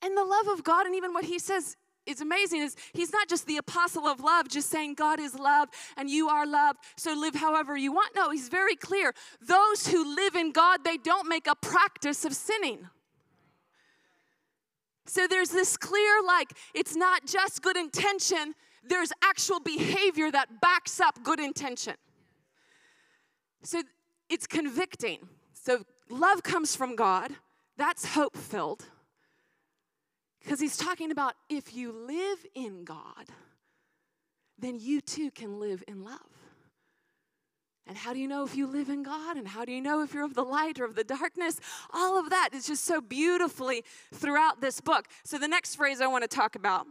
And 0.00 0.16
the 0.16 0.24
love 0.24 0.46
of 0.48 0.62
God, 0.62 0.86
and 0.86 0.94
even 0.94 1.12
what 1.12 1.24
he 1.24 1.38
says 1.38 1.76
is 2.06 2.20
amazing 2.20 2.62
is 2.62 2.76
he's 2.92 3.12
not 3.12 3.28
just 3.28 3.46
the 3.46 3.58
apostle 3.58 4.06
of 4.06 4.20
love 4.20 4.48
just 4.48 4.70
saying 4.70 4.94
god 4.94 5.20
is 5.20 5.34
love 5.34 5.68
and 5.98 6.08
you 6.08 6.28
are 6.28 6.46
loved 6.46 6.78
so 6.96 7.12
live 7.12 7.34
however 7.34 7.76
you 7.76 7.92
want 7.92 8.14
no 8.16 8.30
he's 8.30 8.48
very 8.48 8.74
clear 8.74 9.12
those 9.42 9.86
who 9.88 10.16
live 10.16 10.34
in 10.34 10.50
god 10.50 10.84
they 10.84 10.96
don't 10.96 11.28
make 11.28 11.46
a 11.46 11.54
practice 11.54 12.24
of 12.24 12.32
sinning 12.32 12.88
so 15.08 15.26
there's 15.26 15.50
this 15.50 15.76
clear, 15.76 16.22
like, 16.26 16.52
it's 16.74 16.94
not 16.94 17.26
just 17.26 17.62
good 17.62 17.76
intention, 17.76 18.54
there's 18.84 19.12
actual 19.22 19.60
behavior 19.60 20.30
that 20.30 20.60
backs 20.60 21.00
up 21.00 21.22
good 21.22 21.40
intention. 21.40 21.94
So 23.62 23.82
it's 24.28 24.46
convicting. 24.46 25.28
So 25.52 25.84
love 26.08 26.42
comes 26.42 26.76
from 26.76 26.96
God, 26.96 27.32
that's 27.76 28.04
hope 28.04 28.36
filled. 28.36 28.84
Because 30.40 30.60
he's 30.60 30.76
talking 30.76 31.10
about 31.10 31.34
if 31.48 31.74
you 31.74 31.92
live 31.92 32.46
in 32.54 32.84
God, 32.84 33.26
then 34.58 34.78
you 34.78 35.00
too 35.00 35.30
can 35.30 35.60
live 35.60 35.82
in 35.86 36.04
love. 36.04 36.37
And 37.88 37.96
how 37.96 38.12
do 38.12 38.20
you 38.20 38.28
know 38.28 38.44
if 38.44 38.54
you 38.54 38.66
live 38.66 38.90
in 38.90 39.02
God? 39.02 39.38
And 39.38 39.48
how 39.48 39.64
do 39.64 39.72
you 39.72 39.80
know 39.80 40.02
if 40.02 40.12
you're 40.12 40.26
of 40.26 40.34
the 40.34 40.44
light 40.44 40.78
or 40.78 40.84
of 40.84 40.94
the 40.94 41.04
darkness? 41.04 41.58
All 41.90 42.18
of 42.18 42.28
that 42.28 42.50
is 42.52 42.66
just 42.66 42.84
so 42.84 43.00
beautifully 43.00 43.82
throughout 44.12 44.60
this 44.60 44.78
book. 44.82 45.06
So, 45.24 45.38
the 45.38 45.48
next 45.48 45.76
phrase 45.76 46.02
I 46.02 46.06
want 46.06 46.22
to 46.22 46.28
talk 46.28 46.54
about 46.54 46.86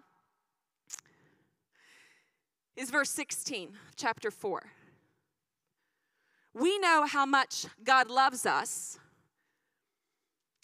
is 2.76 2.90
verse 2.90 3.12
16, 3.12 3.70
chapter 3.96 4.32
4. 4.32 4.64
We 6.56 6.80
know 6.80 7.06
how 7.06 7.28
much 7.28 7.68
God 7.84 8.10
loves 8.10 8.48
us, 8.48 8.98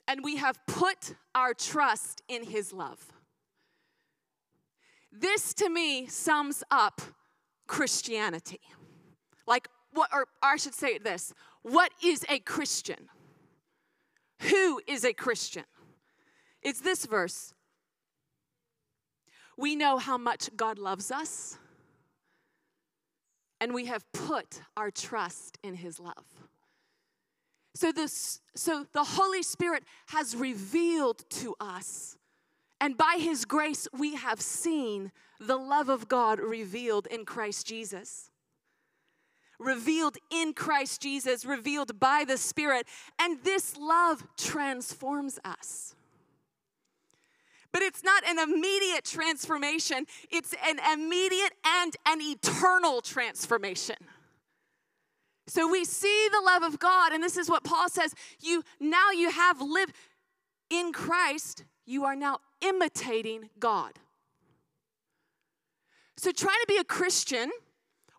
and 0.07 0.23
we 0.23 0.37
have 0.37 0.57
put 0.65 1.13
our 1.35 1.53
trust 1.53 2.23
in 2.27 2.43
his 2.45 2.73
love. 2.73 3.13
This 5.11 5.53
to 5.55 5.69
me 5.69 6.07
sums 6.07 6.63
up 6.71 7.01
Christianity. 7.67 8.61
Like, 9.45 9.67
what, 9.93 10.09
or 10.13 10.27
I 10.41 10.57
should 10.57 10.73
say 10.73 10.97
this 10.97 11.33
what 11.61 11.91
is 12.03 12.25
a 12.29 12.39
Christian? 12.39 13.09
Who 14.41 14.81
is 14.87 15.05
a 15.05 15.13
Christian? 15.13 15.63
It's 16.61 16.81
this 16.81 17.05
verse. 17.05 17.53
We 19.57 19.75
know 19.75 19.97
how 19.97 20.17
much 20.17 20.49
God 20.55 20.79
loves 20.79 21.11
us, 21.11 21.57
and 23.61 23.73
we 23.73 23.85
have 23.85 24.03
put 24.11 24.61
our 24.75 24.91
trust 24.91 25.57
in 25.63 25.75
His 25.75 25.99
love. 25.99 26.25
So, 27.75 27.91
this, 27.91 28.41
so 28.55 28.85
the 28.93 29.03
Holy 29.03 29.43
Spirit 29.43 29.83
has 30.07 30.35
revealed 30.35 31.23
to 31.31 31.55
us, 31.59 32.17
and 32.81 32.97
by 32.97 33.17
His 33.19 33.45
grace, 33.45 33.87
we 33.97 34.15
have 34.15 34.41
seen 34.41 35.11
the 35.39 35.57
love 35.57 35.89
of 35.89 36.07
God 36.07 36.39
revealed 36.39 37.07
in 37.07 37.25
Christ 37.25 37.67
Jesus 37.67 38.31
revealed 39.63 40.17
in 40.29 40.53
Christ 40.53 41.01
Jesus, 41.01 41.45
revealed 41.45 41.99
by 41.99 42.23
the 42.27 42.37
Spirit. 42.37 42.87
And 43.19 43.43
this 43.43 43.77
love 43.77 44.23
transforms 44.37 45.39
us. 45.43 45.95
But 47.71 47.81
it's 47.81 48.03
not 48.03 48.23
an 48.27 48.37
immediate 48.37 49.03
transformation, 49.03 50.05
it's 50.29 50.53
an 50.67 50.79
immediate 50.93 51.53
and 51.65 51.95
an 52.05 52.21
eternal 52.21 53.01
transformation. 53.01 53.95
So 55.47 55.67
we 55.69 55.83
see 55.83 56.27
the 56.31 56.41
love 56.45 56.63
of 56.63 56.79
God, 56.79 57.11
and 57.11 57.23
this 57.23 57.35
is 57.35 57.49
what 57.49 57.63
Paul 57.63 57.89
says 57.89 58.13
you 58.39 58.63
now 58.79 59.11
you 59.11 59.29
have 59.29 59.59
lived 59.59 59.95
in 60.69 60.93
Christ, 60.93 61.65
you 61.85 62.05
are 62.05 62.15
now 62.15 62.39
imitating 62.61 63.49
God. 63.59 63.93
So 66.15 66.31
trying 66.31 66.59
to 66.61 66.67
be 66.67 66.77
a 66.77 66.83
Christian 66.83 67.51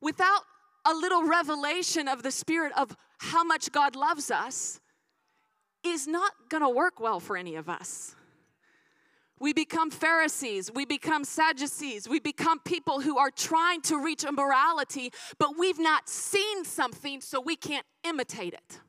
without 0.03 0.43
a 0.85 0.95
little 0.95 1.25
revelation 1.25 2.09
of 2.09 2.23
the 2.23 2.31
Spirit 2.31 2.73
of 2.76 2.97
how 3.19 3.45
much 3.45 3.73
God 3.73 3.97
loves 3.97 4.31
us 4.31 4.81
is 5.85 6.07
not 6.07 6.33
gonna 6.49 6.71
work 6.71 7.00
well 7.00 7.21
for 7.21 7.37
any 7.37 7.57
of 7.57 7.69
us. 7.69 8.14
We 9.41 9.53
become 9.53 9.91
Pharisees, 9.91 10.71
we 10.73 10.85
become 10.85 11.25
Sadducees, 11.25 12.09
we 12.09 12.21
become 12.21 12.61
people 12.61 13.00
who 13.00 13.19
are 13.19 13.31
trying 13.31 13.83
to 13.83 14.03
reach 14.03 14.25
a 14.25 14.33
morality, 14.33 15.12
but 15.38 15.59
we've 15.59 15.79
not 15.79 16.09
seen 16.09 16.64
something, 16.64 17.21
so 17.21 17.41
we 17.41 17.57
can't 17.57 17.85
imitate 18.05 18.55
it. 18.55 18.81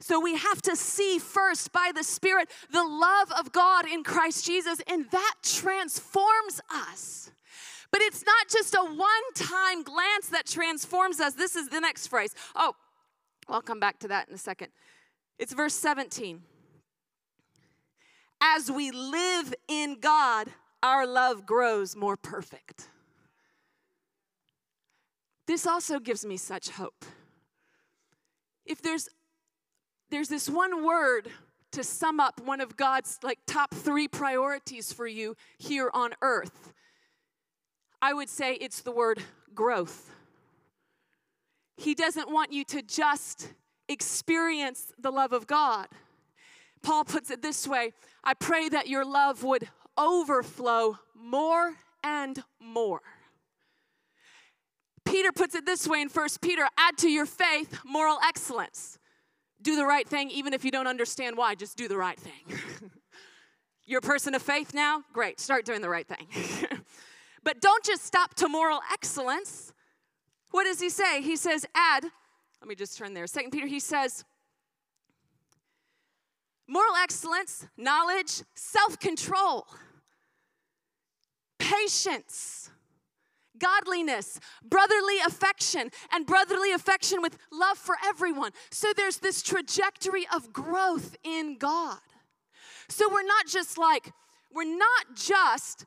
So 0.00 0.20
we 0.20 0.36
have 0.36 0.60
to 0.62 0.76
see 0.76 1.18
first 1.18 1.72
by 1.72 1.90
the 1.94 2.04
Spirit 2.04 2.50
the 2.70 2.84
love 2.84 3.32
of 3.32 3.52
God 3.52 3.86
in 3.88 4.04
Christ 4.04 4.44
Jesus, 4.44 4.80
and 4.86 5.10
that 5.10 5.34
transforms 5.42 6.60
us. 6.70 7.30
But 7.96 8.02
it's 8.02 8.26
not 8.26 8.48
just 8.50 8.74
a 8.74 8.84
one 8.84 9.08
time 9.34 9.82
glance 9.82 10.28
that 10.28 10.44
transforms 10.44 11.18
us. 11.18 11.32
This 11.32 11.56
is 11.56 11.70
the 11.70 11.80
next 11.80 12.08
phrase. 12.08 12.34
Oh, 12.54 12.74
I'll 13.48 13.62
come 13.62 13.80
back 13.80 14.00
to 14.00 14.08
that 14.08 14.28
in 14.28 14.34
a 14.34 14.38
second. 14.38 14.68
It's 15.38 15.54
verse 15.54 15.72
17. 15.72 16.42
As 18.42 18.70
we 18.70 18.90
live 18.90 19.54
in 19.66 19.96
God, 19.98 20.48
our 20.82 21.06
love 21.06 21.46
grows 21.46 21.96
more 21.96 22.18
perfect. 22.18 22.90
This 25.46 25.66
also 25.66 25.98
gives 25.98 26.22
me 26.26 26.36
such 26.36 26.68
hope. 26.68 27.06
If 28.66 28.82
there's 28.82 29.08
there's 30.10 30.28
this 30.28 30.50
one 30.50 30.84
word 30.84 31.28
to 31.72 31.82
sum 31.82 32.20
up 32.20 32.42
one 32.44 32.60
of 32.60 32.76
God's 32.76 33.18
like 33.22 33.38
top 33.46 33.72
3 33.72 34.06
priorities 34.06 34.92
for 34.92 35.06
you 35.06 35.34
here 35.56 35.90
on 35.94 36.12
earth, 36.20 36.74
I 38.00 38.12
would 38.12 38.28
say 38.28 38.54
it's 38.54 38.82
the 38.82 38.92
word 38.92 39.22
growth. 39.54 40.10
He 41.76 41.94
doesn't 41.94 42.30
want 42.30 42.52
you 42.52 42.64
to 42.64 42.82
just 42.82 43.52
experience 43.88 44.92
the 44.98 45.10
love 45.10 45.32
of 45.32 45.46
God. 45.46 45.88
Paul 46.82 47.04
puts 47.04 47.30
it 47.30 47.42
this 47.42 47.66
way 47.66 47.92
I 48.22 48.34
pray 48.34 48.68
that 48.68 48.88
your 48.88 49.04
love 49.04 49.42
would 49.42 49.68
overflow 49.96 50.98
more 51.14 51.74
and 52.02 52.42
more. 52.60 53.00
Peter 55.04 55.32
puts 55.32 55.54
it 55.54 55.64
this 55.64 55.86
way 55.86 56.02
in 56.02 56.08
1 56.08 56.28
Peter 56.42 56.66
add 56.76 56.98
to 56.98 57.08
your 57.08 57.26
faith 57.26 57.78
moral 57.84 58.18
excellence. 58.24 58.98
Do 59.62 59.76
the 59.76 59.86
right 59.86 60.06
thing 60.06 60.30
even 60.30 60.52
if 60.52 60.64
you 60.64 60.70
don't 60.70 60.86
understand 60.86 61.36
why, 61.36 61.54
just 61.54 61.76
do 61.76 61.88
the 61.88 61.96
right 61.96 62.18
thing. 62.18 62.58
You're 63.84 64.00
a 64.00 64.02
person 64.02 64.34
of 64.34 64.42
faith 64.42 64.74
now? 64.74 65.02
Great, 65.12 65.40
start 65.40 65.64
doing 65.64 65.80
the 65.80 65.88
right 65.88 66.06
thing. 66.06 66.26
But 67.46 67.60
don't 67.60 67.84
just 67.84 68.04
stop 68.04 68.34
to 68.34 68.48
moral 68.48 68.80
excellence. 68.92 69.72
What 70.50 70.64
does 70.64 70.80
he 70.80 70.90
say? 70.90 71.22
He 71.22 71.36
says, 71.36 71.64
add, 71.76 72.02
let 72.02 72.68
me 72.68 72.74
just 72.74 72.98
turn 72.98 73.14
there. 73.14 73.28
Second 73.28 73.52
Peter, 73.52 73.68
he 73.68 73.78
says, 73.78 74.24
moral 76.66 76.96
excellence, 76.96 77.68
knowledge, 77.76 78.42
self 78.56 78.98
control, 78.98 79.64
patience, 81.60 82.68
godliness, 83.60 84.40
brotherly 84.68 85.20
affection, 85.24 85.90
and 86.12 86.26
brotherly 86.26 86.72
affection 86.72 87.22
with 87.22 87.38
love 87.52 87.78
for 87.78 87.94
everyone. 88.04 88.50
So 88.72 88.88
there's 88.96 89.18
this 89.18 89.40
trajectory 89.40 90.26
of 90.34 90.52
growth 90.52 91.16
in 91.22 91.58
God. 91.58 92.00
So 92.88 93.08
we're 93.08 93.22
not 93.22 93.46
just 93.46 93.78
like, 93.78 94.10
we're 94.52 94.64
not 94.76 95.14
just 95.14 95.86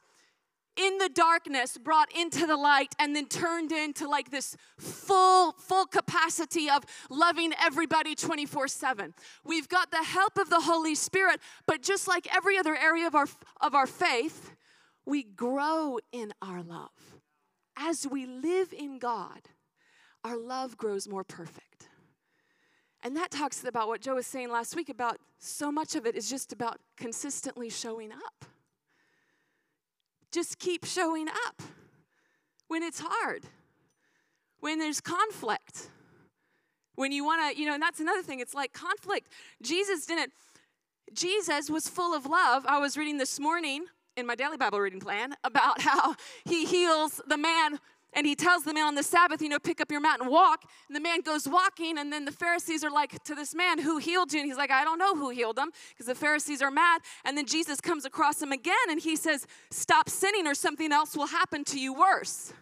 in 0.79 0.97
the 0.97 1.09
darkness 1.09 1.77
brought 1.77 2.09
into 2.15 2.47
the 2.47 2.55
light 2.55 2.95
and 2.97 3.15
then 3.15 3.25
turned 3.25 3.71
into 3.71 4.07
like 4.07 4.31
this 4.31 4.55
full 4.77 5.51
full 5.53 5.85
capacity 5.85 6.69
of 6.69 6.83
loving 7.09 7.53
everybody 7.59 8.15
24/7. 8.15 9.13
We've 9.43 9.67
got 9.67 9.91
the 9.91 10.03
help 10.03 10.37
of 10.37 10.49
the 10.49 10.61
Holy 10.61 10.95
Spirit, 10.95 11.41
but 11.65 11.81
just 11.81 12.07
like 12.07 12.33
every 12.33 12.57
other 12.57 12.75
area 12.75 13.05
of 13.07 13.15
our 13.15 13.27
of 13.59 13.75
our 13.75 13.87
faith, 13.87 14.55
we 15.05 15.23
grow 15.23 15.99
in 16.11 16.33
our 16.41 16.63
love. 16.63 17.19
As 17.75 18.07
we 18.07 18.25
live 18.25 18.73
in 18.73 18.99
God, 18.99 19.49
our 20.23 20.37
love 20.37 20.77
grows 20.77 21.07
more 21.07 21.23
perfect. 21.23 21.89
And 23.01 23.15
that 23.15 23.31
talks 23.31 23.63
about 23.63 23.87
what 23.87 24.01
Joe 24.01 24.15
was 24.15 24.27
saying 24.27 24.49
last 24.49 24.75
week 24.75 24.89
about 24.89 25.19
so 25.37 25.71
much 25.71 25.95
of 25.95 26.05
it 26.05 26.15
is 26.15 26.29
just 26.29 26.51
about 26.51 26.81
consistently 26.97 27.69
showing 27.69 28.11
up 28.11 28.38
just 30.31 30.59
keep 30.59 30.85
showing 30.85 31.27
up 31.27 31.61
when 32.67 32.83
it's 32.83 33.01
hard, 33.03 33.43
when 34.59 34.79
there's 34.79 35.01
conflict, 35.01 35.89
when 36.95 37.11
you 37.11 37.23
want 37.23 37.53
to, 37.53 37.59
you 37.59 37.65
know, 37.65 37.73
and 37.73 37.81
that's 37.81 37.99
another 37.99 38.21
thing. 38.21 38.39
It's 38.39 38.53
like 38.53 38.73
conflict. 38.73 39.31
Jesus 39.61 40.05
didn't, 40.05 40.31
Jesus 41.13 41.69
was 41.69 41.87
full 41.87 42.13
of 42.13 42.25
love. 42.25 42.65
I 42.67 42.79
was 42.79 42.97
reading 42.97 43.17
this 43.17 43.39
morning 43.39 43.85
in 44.15 44.25
my 44.25 44.35
daily 44.35 44.57
Bible 44.57 44.79
reading 44.79 44.99
plan 44.99 45.33
about 45.43 45.81
how 45.89 46.15
he 46.45 46.65
heals 46.65 47.21
the 47.27 47.37
man 47.37 47.79
and 48.13 48.25
he 48.25 48.35
tells 48.35 48.63
the 48.63 48.73
man 48.73 48.85
on 48.85 48.95
the 48.95 49.03
Sabbath, 49.03 49.41
you 49.41 49.49
know, 49.49 49.59
pick 49.59 49.79
up 49.79 49.91
your 49.91 50.01
mat 50.01 50.19
and 50.19 50.29
walk. 50.29 50.63
And 50.87 50.95
the 50.95 50.99
man 50.99 51.21
goes 51.21 51.47
walking, 51.47 51.97
and 51.97 52.11
then 52.11 52.25
the 52.25 52.31
Pharisees 52.31 52.83
are 52.83 52.89
like 52.89 53.23
to 53.25 53.35
this 53.35 53.53
man, 53.53 53.79
who 53.79 53.97
healed 53.97 54.33
you? 54.33 54.39
And 54.39 54.47
he's 54.47 54.57
like, 54.57 54.71
I 54.71 54.83
don't 54.83 54.97
know 54.97 55.15
who 55.15 55.29
healed 55.29 55.57
him, 55.57 55.71
because 55.89 56.07
the 56.07 56.15
Pharisees 56.15 56.61
are 56.61 56.71
mad. 56.71 57.01
And 57.23 57.37
then 57.37 57.45
Jesus 57.45 57.79
comes 57.79 58.05
across 58.05 58.41
him 58.41 58.51
again, 58.51 58.75
and 58.89 58.99
he 58.99 59.15
says, 59.15 59.45
Stop 59.69 60.09
sinning, 60.09 60.47
or 60.47 60.55
something 60.55 60.91
else 60.91 61.15
will 61.15 61.27
happen 61.27 61.63
to 61.65 61.79
you 61.79 61.93
worse. 61.93 62.53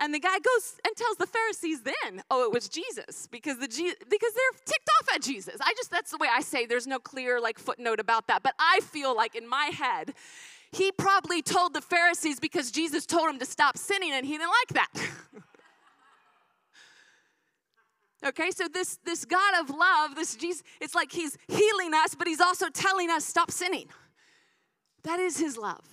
And 0.00 0.12
the 0.12 0.18
guy 0.18 0.38
goes 0.38 0.74
and 0.84 0.96
tells 0.96 1.16
the 1.16 1.26
Pharisees 1.26 1.82
then, 1.82 2.22
oh, 2.28 2.44
it 2.44 2.52
was 2.52 2.68
Jesus, 2.68 3.28
because 3.30 3.58
the 3.58 3.68
because 3.68 4.32
they're 4.34 4.60
ticked 4.64 4.90
off 5.00 5.14
at 5.14 5.22
Jesus. 5.22 5.56
I 5.60 5.72
just 5.76 5.90
that's 5.90 6.10
the 6.10 6.18
way 6.18 6.28
I 6.30 6.40
say. 6.40 6.66
There's 6.66 6.86
no 6.86 6.98
clear 6.98 7.40
like 7.40 7.58
footnote 7.58 8.00
about 8.00 8.26
that, 8.26 8.42
but 8.42 8.54
I 8.58 8.80
feel 8.80 9.16
like 9.16 9.36
in 9.36 9.48
my 9.48 9.66
head 9.66 10.14
he 10.74 10.90
probably 10.90 11.40
told 11.40 11.72
the 11.72 11.80
Pharisees 11.80 12.40
because 12.40 12.70
Jesus 12.70 13.06
told 13.06 13.30
him 13.30 13.38
to 13.38 13.46
stop 13.46 13.78
sinning 13.78 14.12
and 14.12 14.26
he 14.26 14.32
didn't 14.32 14.50
like 14.50 14.88
that. 14.92 15.08
okay, 18.28 18.50
so 18.50 18.66
this, 18.66 18.98
this 19.04 19.24
God 19.24 19.60
of 19.60 19.70
love, 19.70 20.16
this 20.16 20.34
Jesus, 20.34 20.62
it's 20.80 20.94
like 20.94 21.12
he's 21.12 21.38
healing 21.46 21.94
us, 21.94 22.14
but 22.14 22.26
he's 22.26 22.40
also 22.40 22.68
telling 22.68 23.08
us 23.08 23.24
stop 23.24 23.50
sinning. 23.50 23.86
That 25.04 25.20
is 25.20 25.38
his 25.38 25.56
love. 25.56 25.86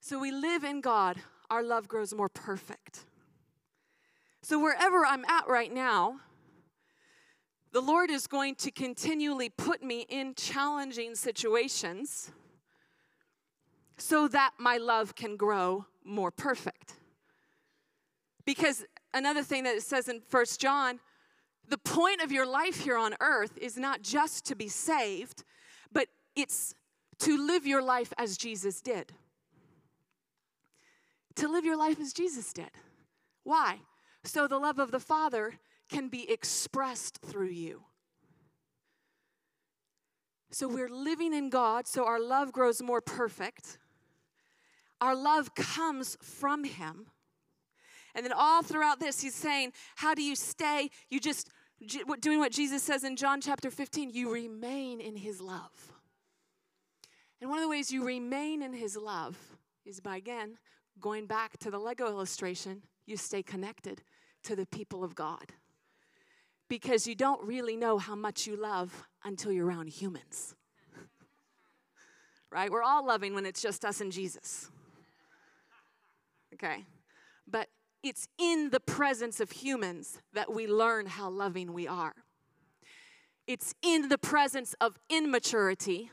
So 0.00 0.18
we 0.18 0.32
live 0.32 0.64
in 0.64 0.80
God, 0.80 1.18
our 1.50 1.62
love 1.62 1.86
grows 1.86 2.14
more 2.14 2.28
perfect. 2.28 3.04
So 4.42 4.58
wherever 4.58 5.04
I'm 5.04 5.24
at 5.26 5.46
right 5.46 5.72
now, 5.72 6.20
the 7.72 7.82
Lord 7.82 8.10
is 8.10 8.26
going 8.26 8.54
to 8.56 8.70
continually 8.70 9.50
put 9.50 9.82
me 9.82 10.06
in 10.08 10.34
challenging 10.34 11.14
situations 11.14 12.32
so 13.98 14.28
that 14.28 14.52
my 14.58 14.78
love 14.78 15.14
can 15.14 15.36
grow 15.36 15.86
more 16.04 16.30
perfect. 16.30 16.94
Because 18.44 18.84
another 19.12 19.42
thing 19.42 19.64
that 19.64 19.76
it 19.76 19.82
says 19.82 20.08
in 20.08 20.20
First 20.20 20.60
John, 20.60 21.00
the 21.68 21.78
point 21.78 22.22
of 22.22 22.32
your 22.32 22.46
life 22.46 22.80
here 22.80 22.96
on 22.96 23.14
earth 23.20 23.58
is 23.58 23.76
not 23.76 24.02
just 24.02 24.46
to 24.46 24.56
be 24.56 24.68
saved, 24.68 25.44
but 25.92 26.08
it's 26.34 26.74
to 27.18 27.36
live 27.36 27.66
your 27.66 27.82
life 27.82 28.12
as 28.16 28.38
Jesus 28.38 28.80
did. 28.80 29.12
To 31.36 31.48
live 31.48 31.64
your 31.64 31.76
life 31.76 32.00
as 32.00 32.12
Jesus 32.12 32.52
did. 32.52 32.70
Why? 33.44 33.80
So 34.24 34.46
the 34.46 34.58
love 34.58 34.78
of 34.78 34.90
the 34.90 35.00
Father 35.00 35.54
can 35.90 36.08
be 36.08 36.30
expressed 36.30 37.18
through 37.24 37.48
you. 37.48 37.82
So 40.50 40.66
we're 40.66 40.88
living 40.88 41.34
in 41.34 41.50
God, 41.50 41.86
so 41.86 42.06
our 42.06 42.20
love 42.20 42.52
grows 42.52 42.80
more 42.82 43.02
perfect. 43.02 43.78
Our 45.00 45.14
love 45.14 45.54
comes 45.54 46.16
from 46.22 46.64
Him. 46.64 47.06
And 48.14 48.24
then 48.24 48.32
all 48.32 48.62
throughout 48.62 49.00
this, 49.00 49.20
He's 49.20 49.34
saying, 49.34 49.72
How 49.96 50.14
do 50.14 50.22
you 50.22 50.34
stay? 50.34 50.90
You 51.08 51.20
just, 51.20 51.48
doing 52.20 52.38
what 52.38 52.52
Jesus 52.52 52.82
says 52.82 53.04
in 53.04 53.16
John 53.16 53.40
chapter 53.40 53.70
15, 53.70 54.10
you 54.10 54.32
remain 54.32 55.00
in 55.00 55.16
His 55.16 55.40
love. 55.40 55.92
And 57.40 57.48
one 57.50 57.58
of 57.58 57.62
the 57.62 57.68
ways 57.68 57.92
you 57.92 58.04
remain 58.04 58.62
in 58.62 58.72
His 58.72 58.96
love 58.96 59.36
is 59.84 60.00
by, 60.00 60.16
again, 60.16 60.58
going 61.00 61.26
back 61.26 61.58
to 61.58 61.70
the 61.70 61.78
Lego 61.78 62.06
illustration, 62.06 62.82
you 63.06 63.16
stay 63.16 63.42
connected 63.42 64.02
to 64.44 64.56
the 64.56 64.66
people 64.66 65.04
of 65.04 65.14
God 65.14 65.52
because 66.68 67.06
you 67.06 67.14
don't 67.14 67.42
really 67.46 67.76
know 67.76 67.98
how 67.98 68.14
much 68.14 68.46
you 68.46 68.56
love 68.56 69.06
until 69.24 69.50
you're 69.52 69.66
around 69.66 69.88
humans. 69.88 70.54
right? 72.50 72.70
We're 72.70 72.82
all 72.82 73.06
loving 73.06 73.34
when 73.34 73.46
it's 73.46 73.62
just 73.62 73.84
us 73.84 74.00
and 74.00 74.12
Jesus. 74.12 74.70
Okay? 76.62 76.86
But 77.46 77.68
it's 78.02 78.28
in 78.38 78.70
the 78.70 78.80
presence 78.80 79.40
of 79.40 79.50
humans 79.50 80.20
that 80.32 80.52
we 80.52 80.66
learn 80.66 81.06
how 81.06 81.30
loving 81.30 81.72
we 81.72 81.86
are. 81.86 82.14
It's 83.46 83.74
in 83.82 84.08
the 84.08 84.18
presence 84.18 84.74
of 84.80 84.98
immaturity 85.08 86.10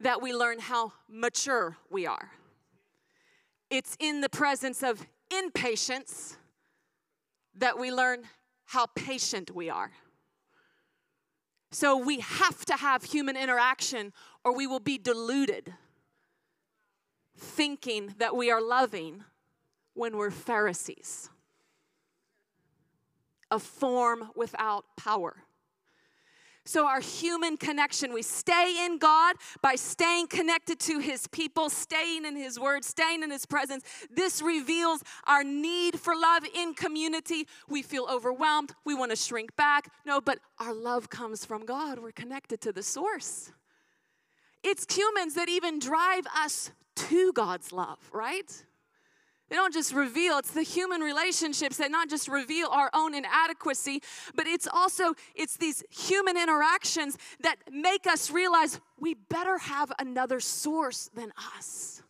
that 0.00 0.22
we 0.22 0.34
learn 0.34 0.58
how 0.58 0.92
mature 1.08 1.76
we 1.90 2.06
are. 2.06 2.30
It's 3.70 3.96
in 4.00 4.20
the 4.20 4.28
presence 4.28 4.82
of 4.82 5.06
impatience 5.36 6.36
that 7.56 7.78
we 7.78 7.92
learn 7.92 8.24
how 8.66 8.86
patient 8.86 9.50
we 9.54 9.70
are. 9.70 9.92
So 11.70 11.96
we 11.96 12.20
have 12.20 12.64
to 12.66 12.74
have 12.74 13.04
human 13.04 13.36
interaction 13.36 14.12
or 14.44 14.54
we 14.56 14.66
will 14.66 14.80
be 14.80 14.98
deluded, 14.98 15.74
thinking 17.36 18.14
that 18.18 18.36
we 18.36 18.50
are 18.50 18.62
loving 18.62 19.24
when 19.94 20.16
we're 20.16 20.30
Pharisees. 20.30 21.30
A 23.50 23.58
form 23.58 24.30
without 24.34 24.84
power. 24.96 25.36
So, 26.66 26.86
our 26.86 27.00
human 27.00 27.58
connection, 27.58 28.14
we 28.14 28.22
stay 28.22 28.86
in 28.86 28.96
God 28.96 29.36
by 29.60 29.74
staying 29.74 30.28
connected 30.28 30.80
to 30.80 30.98
His 30.98 31.26
people, 31.26 31.68
staying 31.68 32.24
in 32.24 32.36
His 32.36 32.58
word, 32.58 32.84
staying 32.84 33.22
in 33.22 33.30
His 33.30 33.44
presence. 33.44 33.84
This 34.10 34.40
reveals 34.40 35.02
our 35.26 35.44
need 35.44 36.00
for 36.00 36.16
love 36.16 36.42
in 36.54 36.72
community. 36.72 37.46
We 37.68 37.82
feel 37.82 38.06
overwhelmed, 38.10 38.72
we 38.82 38.94
want 38.94 39.10
to 39.10 39.16
shrink 39.16 39.54
back. 39.56 39.90
No, 40.06 40.22
but 40.22 40.38
our 40.58 40.72
love 40.72 41.10
comes 41.10 41.44
from 41.44 41.66
God. 41.66 41.98
We're 41.98 42.12
connected 42.12 42.62
to 42.62 42.72
the 42.72 42.82
source. 42.82 43.52
It's 44.62 44.86
humans 44.94 45.34
that 45.34 45.50
even 45.50 45.78
drive 45.78 46.26
us 46.34 46.70
to 46.96 47.32
God's 47.32 47.72
love, 47.72 47.98
right? 48.12 48.50
They 49.50 49.56
don't 49.56 49.74
just 49.74 49.92
reveal, 49.92 50.38
it's 50.38 50.52
the 50.52 50.62
human 50.62 51.00
relationships 51.00 51.76
that 51.76 51.90
not 51.90 52.08
just 52.08 52.28
reveal 52.28 52.68
our 52.68 52.90
own 52.94 53.14
inadequacy, 53.14 54.02
but 54.34 54.46
it's 54.46 54.66
also 54.66 55.14
it's 55.34 55.56
these 55.56 55.84
human 55.90 56.36
interactions 56.36 57.18
that 57.40 57.56
make 57.70 58.06
us 58.06 58.30
realize 58.30 58.80
we 58.98 59.14
better 59.14 59.58
have 59.58 59.92
another 59.98 60.40
source 60.40 61.10
than 61.14 61.32
us. 61.56 62.02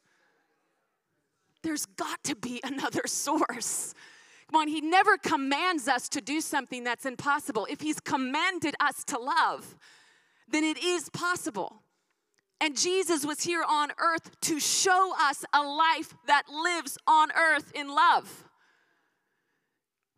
There's 1.62 1.86
got 1.86 2.22
to 2.24 2.36
be 2.36 2.60
another 2.64 3.02
source. 3.06 3.94
Come 4.50 4.60
on, 4.60 4.68
he 4.68 4.80
never 4.80 5.16
commands 5.16 5.88
us 5.88 6.08
to 6.10 6.20
do 6.20 6.40
something 6.40 6.84
that's 6.84 7.04
impossible. 7.04 7.66
If 7.68 7.80
he's 7.80 7.98
commanded 7.98 8.74
us 8.78 9.02
to 9.04 9.18
love, 9.18 9.76
then 10.48 10.62
it 10.62 10.82
is 10.82 11.08
possible. 11.08 11.82
And 12.60 12.76
Jesus 12.76 13.26
was 13.26 13.42
here 13.42 13.64
on 13.68 13.90
earth 13.98 14.40
to 14.42 14.60
show 14.60 15.12
us 15.20 15.44
a 15.52 15.62
life 15.62 16.14
that 16.26 16.44
lives 16.48 16.96
on 17.06 17.30
earth 17.32 17.72
in 17.74 17.88
love. 17.88 18.44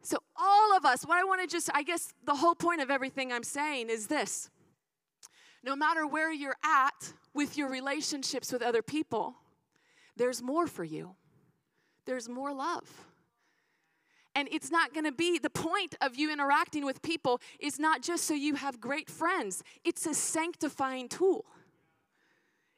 So, 0.03 0.18
all 0.37 0.77
of 0.77 0.85
us, 0.85 1.05
what 1.05 1.18
I 1.18 1.25
want 1.25 1.40
to 1.40 1.49
just, 1.49 1.68
I 1.75 1.83
guess 1.83 2.12
the 2.25 2.37
whole 2.37 2.55
point 2.55 2.81
of 2.81 2.90
everything 2.90 3.33
I'm 3.33 3.42
saying 3.42 3.90
is 3.90 4.07
this 4.07 4.51
no 5.64 5.75
matter 5.75 6.07
where 6.07 6.33
you're 6.33 6.57
at 6.64 7.12
with 7.35 7.59
your 7.59 7.68
relationships 7.68 8.53
with 8.53 8.62
other 8.62 8.83
people, 8.83 9.35
there's 10.16 10.40
more 10.40 10.68
for 10.68 10.85
you, 10.85 11.16
there's 12.05 12.29
more 12.29 12.55
love. 12.55 12.88
And 14.37 14.49
it's 14.53 14.70
not 14.70 14.92
going 14.92 15.07
to 15.07 15.12
be 15.12 15.38
the 15.38 15.51
point 15.51 15.96
of 16.03 16.14
you 16.14 16.31
interacting 16.31 16.85
with 16.85 17.01
people 17.01 17.40
is 17.59 17.79
not 17.79 18.03
just 18.03 18.25
so 18.25 18.35
you 18.35 18.55
have 18.55 18.81
great 18.81 19.11
friends, 19.11 19.64
it's 19.83 20.07
a 20.07 20.14
sanctifying 20.14 21.09
tool. 21.09 21.46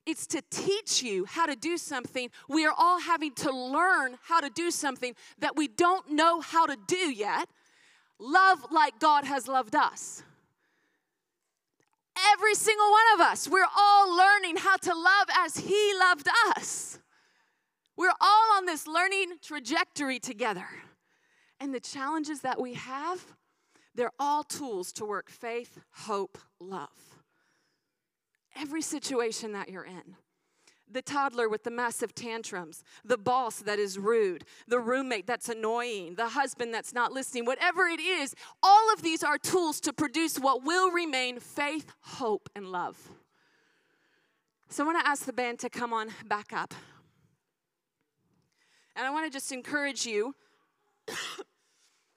It's 0.09 0.27
to 0.29 0.41
teach 0.49 1.03
you 1.03 1.27
how 1.27 1.45
to 1.45 1.55
do 1.55 1.77
something. 1.77 2.31
We 2.49 2.65
are 2.65 2.73
all 2.75 2.99
having 2.99 3.35
to 3.35 3.53
learn 3.53 4.17
how 4.23 4.41
to 4.41 4.49
do 4.49 4.71
something 4.71 5.15
that 5.39 5.55
we 5.55 5.69
don't 5.69 6.13
know 6.13 6.41
how 6.41 6.65
to 6.65 6.79
do 6.87 7.13
yet. 7.13 7.47
Love 8.19 8.65
like 8.71 8.99
God 9.01 9.25
has 9.25 9.47
loved 9.47 9.77
us. 9.77 10.23
Every 12.33 12.55
single 12.55 12.91
one 12.91 13.05
of 13.17 13.21
us, 13.21 13.49
we're 13.51 13.69
all 13.77 14.17
learning 14.17 14.57
how 14.57 14.77
to 14.79 14.95
love 14.95 15.29
as 15.37 15.59
He 15.59 15.93
loved 16.01 16.27
us. 16.57 16.99
We're 17.95 18.15
all 18.19 18.57
on 18.57 18.65
this 18.65 18.87
learning 18.87 19.35
trajectory 19.43 20.19
together. 20.19 20.69
And 21.61 21.75
the 21.75 21.81
challenges 21.81 22.41
that 22.41 22.59
we 22.59 22.73
have, 22.75 23.27
they're 23.95 24.13
all 24.19 24.43
tools 24.43 24.91
to 24.93 25.05
work 25.05 25.29
faith, 25.29 25.79
hope, 25.91 26.39
love 26.59 27.08
every 28.61 28.83
situation 28.83 29.53
that 29.53 29.69
you're 29.69 29.85
in. 29.85 30.17
The 30.91 31.03
toddler 31.03 31.51
with 31.51 31.65
the 31.65 31.71
massive 31.71 32.15
tantrums, 32.15 32.83
the 33.05 33.19
boss 33.19 33.57
that 33.61 33.79
is 33.79 33.99
rude, 33.99 34.45
the 34.67 34.79
roommate 34.79 35.27
that's 35.27 35.51
annoying, 35.51 36.15
the 36.15 36.31
husband 36.31 36.73
that's 36.73 36.95
not 36.95 37.13
listening, 37.13 37.45
whatever 37.45 37.87
it 37.87 38.01
is, 38.01 38.35
all 38.63 38.93
of 38.95 39.03
these 39.03 39.23
are 39.23 39.37
tools 39.37 39.81
to 39.81 39.93
produce 39.93 40.39
what 40.39 40.65
will 40.65 40.91
remain 40.91 41.41
faith, 41.41 41.93
hope, 42.01 42.49
and 42.57 42.73
love. 42.73 42.97
So 44.71 44.83
I 44.83 44.87
want 44.87 45.05
to 45.05 45.09
ask 45.09 45.27
the 45.27 45.33
band 45.33 45.59
to 45.61 45.69
come 45.69 45.93
on 45.93 46.09
back 46.27 46.53
up. 46.55 46.75
And 48.97 49.07
I 49.07 49.11
want 49.11 49.27
to 49.27 49.31
just 49.31 49.53
encourage 49.53 50.07
you 50.07 50.35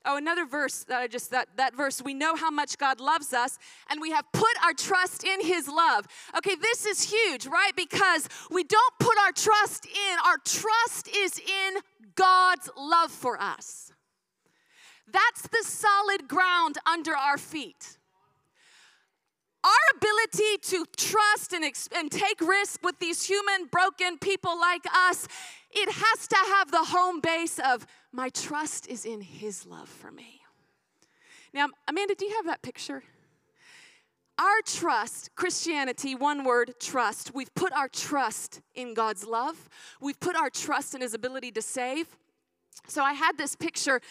Oh, 0.04 0.18
another 0.18 0.46
verse 0.46 0.84
that 0.86 1.00
I 1.00 1.08
just 1.08 1.30
that 1.30 1.50
that 1.58 1.76
verse 1.76 2.02
we 2.02 2.14
know 2.14 2.36
how 2.36 2.50
much 2.50 2.78
God 2.78 3.00
loves 3.00 3.34
us 3.34 3.60
and 3.90 4.02
we 4.02 4.12
have 4.12 4.26
put 4.34 4.52
our 4.64 4.74
trust 4.74 5.24
in 5.24 5.42
his 5.42 5.68
love. 5.68 6.08
Okay, 6.38 6.56
this 6.56 6.86
is 6.86 7.04
huge, 7.04 7.46
right? 7.46 7.76
Because 7.76 8.28
we 8.50 8.64
don't 8.64 8.94
put 9.00 9.18
our 9.20 9.32
trust 9.32 9.86
in 9.86 10.18
our 10.26 10.38
trust 10.44 11.08
is 11.16 11.38
in 11.38 11.82
God's 12.16 12.70
love 12.76 13.12
for 13.12 13.40
us. 13.40 13.92
That's 15.12 15.44
the 15.44 15.64
solid 15.64 16.28
ground 16.28 16.78
under 16.86 17.16
our 17.16 17.38
feet. 17.38 17.98
Our 19.64 19.98
ability 19.98 20.58
to 20.76 20.86
trust 20.98 21.54
and, 21.54 21.64
and 21.96 22.12
take 22.12 22.42
risk 22.42 22.82
with 22.84 22.98
these 23.00 23.24
human, 23.24 23.68
broken 23.72 24.18
people 24.18 24.60
like 24.60 24.86
us, 24.92 25.28
it 25.74 25.90
has 25.92 26.28
to 26.28 26.36
have 26.36 26.72
the 26.72 26.86
home 26.86 27.20
base 27.20 27.60
of 27.60 27.86
my 28.12 28.30
trust 28.30 28.88
is 28.88 29.06
in 29.06 29.22
His 29.22 29.66
love 29.66 29.90
for 29.90 30.12
me. 30.12 30.42
Now, 31.54 31.68
Amanda, 31.88 32.16
do 32.16 32.26
you 32.26 32.36
have 32.36 32.46
that 32.46 32.62
picture? 32.62 33.04
Our 34.38 34.62
trust, 34.66 35.36
Christianity, 35.36 36.16
one 36.16 36.44
word, 36.44 36.74
trust. 36.80 37.34
We've 37.34 37.54
put 37.54 37.74
our 37.74 37.88
trust 37.88 38.62
in 38.74 38.94
God's 38.94 39.26
love. 39.26 39.70
We've 40.00 40.20
put 40.20 40.36
our 40.36 40.50
trust 40.50 40.96
in 40.96 41.02
His 41.02 41.14
ability 41.14 41.52
to 41.52 41.62
save. 41.62 42.08
So 42.88 43.04
I 43.04 43.14
had 43.14 43.38
this 43.38 43.56
picture 43.56 44.02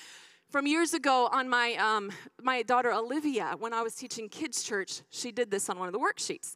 from 0.48 0.66
years 0.66 0.94
ago 0.94 1.28
on 1.32 1.48
my 1.48 1.74
um, 1.74 2.12
my 2.42 2.62
daughter 2.62 2.92
Olivia 2.92 3.56
when 3.58 3.72
I 3.72 3.82
was 3.82 3.94
teaching 3.94 4.28
kids 4.28 4.62
church. 4.62 5.02
She 5.10 5.32
did 5.32 5.50
this 5.50 5.68
on 5.68 5.78
one 5.78 5.88
of 5.88 5.92
the 5.92 5.98
worksheets, 5.98 6.54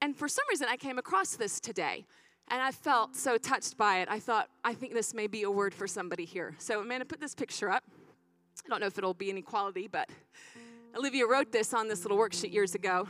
and 0.00 0.16
for 0.16 0.28
some 0.28 0.44
reason 0.48 0.68
I 0.70 0.76
came 0.76 0.98
across 0.98 1.36
this 1.36 1.60
today. 1.60 2.06
And 2.48 2.60
I 2.60 2.70
felt 2.70 3.16
so 3.16 3.38
touched 3.38 3.78
by 3.78 4.00
it. 4.00 4.08
I 4.10 4.18
thought, 4.18 4.48
I 4.64 4.74
think 4.74 4.92
this 4.92 5.14
may 5.14 5.26
be 5.26 5.42
a 5.44 5.50
word 5.50 5.74
for 5.74 5.86
somebody 5.86 6.24
here. 6.24 6.54
So, 6.58 6.80
Amanda, 6.80 7.06
put 7.06 7.20
this 7.20 7.34
picture 7.34 7.70
up. 7.70 7.84
I 8.64 8.68
don't 8.68 8.80
know 8.80 8.86
if 8.86 8.98
it'll 8.98 9.14
be 9.14 9.30
any 9.30 9.42
quality, 9.42 9.88
but 9.88 10.10
Olivia 10.96 11.26
wrote 11.26 11.50
this 11.50 11.72
on 11.72 11.88
this 11.88 12.02
little 12.02 12.18
worksheet 12.18 12.52
years 12.52 12.74
ago. 12.74 13.08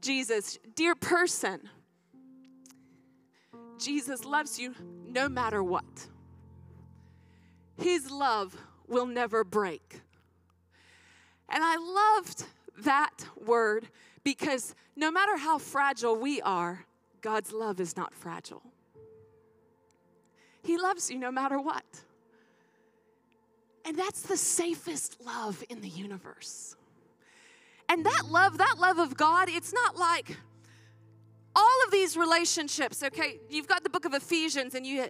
Jesus, 0.00 0.58
dear 0.74 0.94
person, 0.94 1.68
Jesus 3.78 4.24
loves 4.24 4.58
you 4.58 4.74
no 5.06 5.28
matter 5.28 5.62
what. 5.62 6.08
His 7.76 8.10
love 8.10 8.56
will 8.88 9.06
never 9.06 9.44
break. 9.44 10.00
And 11.48 11.62
I 11.62 11.76
loved 12.16 12.44
that 12.84 13.26
word 13.36 13.88
because 14.24 14.74
no 14.96 15.10
matter 15.10 15.36
how 15.36 15.58
fragile 15.58 16.16
we 16.16 16.42
are, 16.42 16.84
God's 17.20 17.52
love 17.52 17.80
is 17.80 17.96
not 17.96 18.14
fragile. 18.14 18.62
He 20.62 20.76
loves 20.76 21.10
you 21.10 21.18
no 21.18 21.30
matter 21.30 21.60
what. 21.60 21.84
And 23.84 23.98
that's 23.98 24.22
the 24.22 24.36
safest 24.36 25.16
love 25.24 25.64
in 25.68 25.80
the 25.80 25.88
universe. 25.88 26.76
And 27.88 28.04
that 28.04 28.24
love, 28.28 28.58
that 28.58 28.76
love 28.78 28.98
of 28.98 29.16
God, 29.16 29.48
it's 29.48 29.72
not 29.72 29.96
like 29.96 30.36
all 31.56 31.84
of 31.86 31.90
these 31.90 32.16
relationships, 32.16 33.02
okay? 33.02 33.40
You've 33.48 33.66
got 33.66 33.82
the 33.82 33.90
book 33.90 34.04
of 34.04 34.12
Ephesians 34.12 34.74
and 34.74 34.86
you 34.86 35.06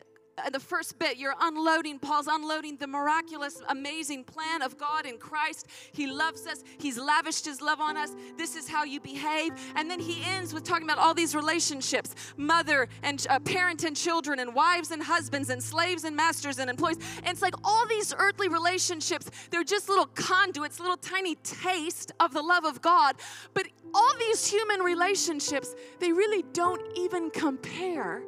the 0.52 0.60
first 0.60 0.98
bit, 0.98 1.16
you're 1.16 1.34
unloading, 1.40 1.98
Paul's 1.98 2.26
unloading 2.26 2.76
the 2.76 2.86
miraculous, 2.86 3.60
amazing 3.68 4.24
plan 4.24 4.62
of 4.62 4.78
God 4.78 5.06
in 5.06 5.18
Christ. 5.18 5.66
He 5.92 6.06
loves 6.06 6.46
us, 6.46 6.62
He's 6.78 6.98
lavished 6.98 7.44
His 7.44 7.60
love 7.60 7.80
on 7.80 7.96
us. 7.96 8.10
This 8.36 8.56
is 8.56 8.68
how 8.68 8.84
you 8.84 9.00
behave. 9.00 9.52
And 9.74 9.90
then 9.90 10.00
he 10.00 10.22
ends 10.24 10.54
with 10.54 10.64
talking 10.64 10.84
about 10.84 10.98
all 10.98 11.14
these 11.14 11.34
relationships 11.34 12.14
mother 12.36 12.88
and 13.02 13.26
uh, 13.28 13.38
parent 13.40 13.84
and 13.84 13.96
children, 13.96 14.38
and 14.38 14.54
wives 14.54 14.90
and 14.90 15.02
husbands, 15.02 15.50
and 15.50 15.62
slaves 15.62 16.04
and 16.04 16.14
masters 16.16 16.58
and 16.58 16.70
employees. 16.70 16.98
And 17.18 17.28
it's 17.28 17.42
like 17.42 17.54
all 17.64 17.86
these 17.86 18.14
earthly 18.16 18.48
relationships, 18.48 19.30
they're 19.50 19.64
just 19.64 19.88
little 19.88 20.06
conduits, 20.06 20.80
little 20.80 20.96
tiny 20.96 21.34
taste 21.36 22.12
of 22.20 22.32
the 22.32 22.42
love 22.42 22.64
of 22.64 22.80
God. 22.80 23.16
But 23.54 23.68
all 23.94 24.12
these 24.18 24.46
human 24.46 24.80
relationships, 24.80 25.74
they 26.00 26.12
really 26.12 26.44
don't 26.52 26.82
even 26.96 27.30
compare 27.30 28.22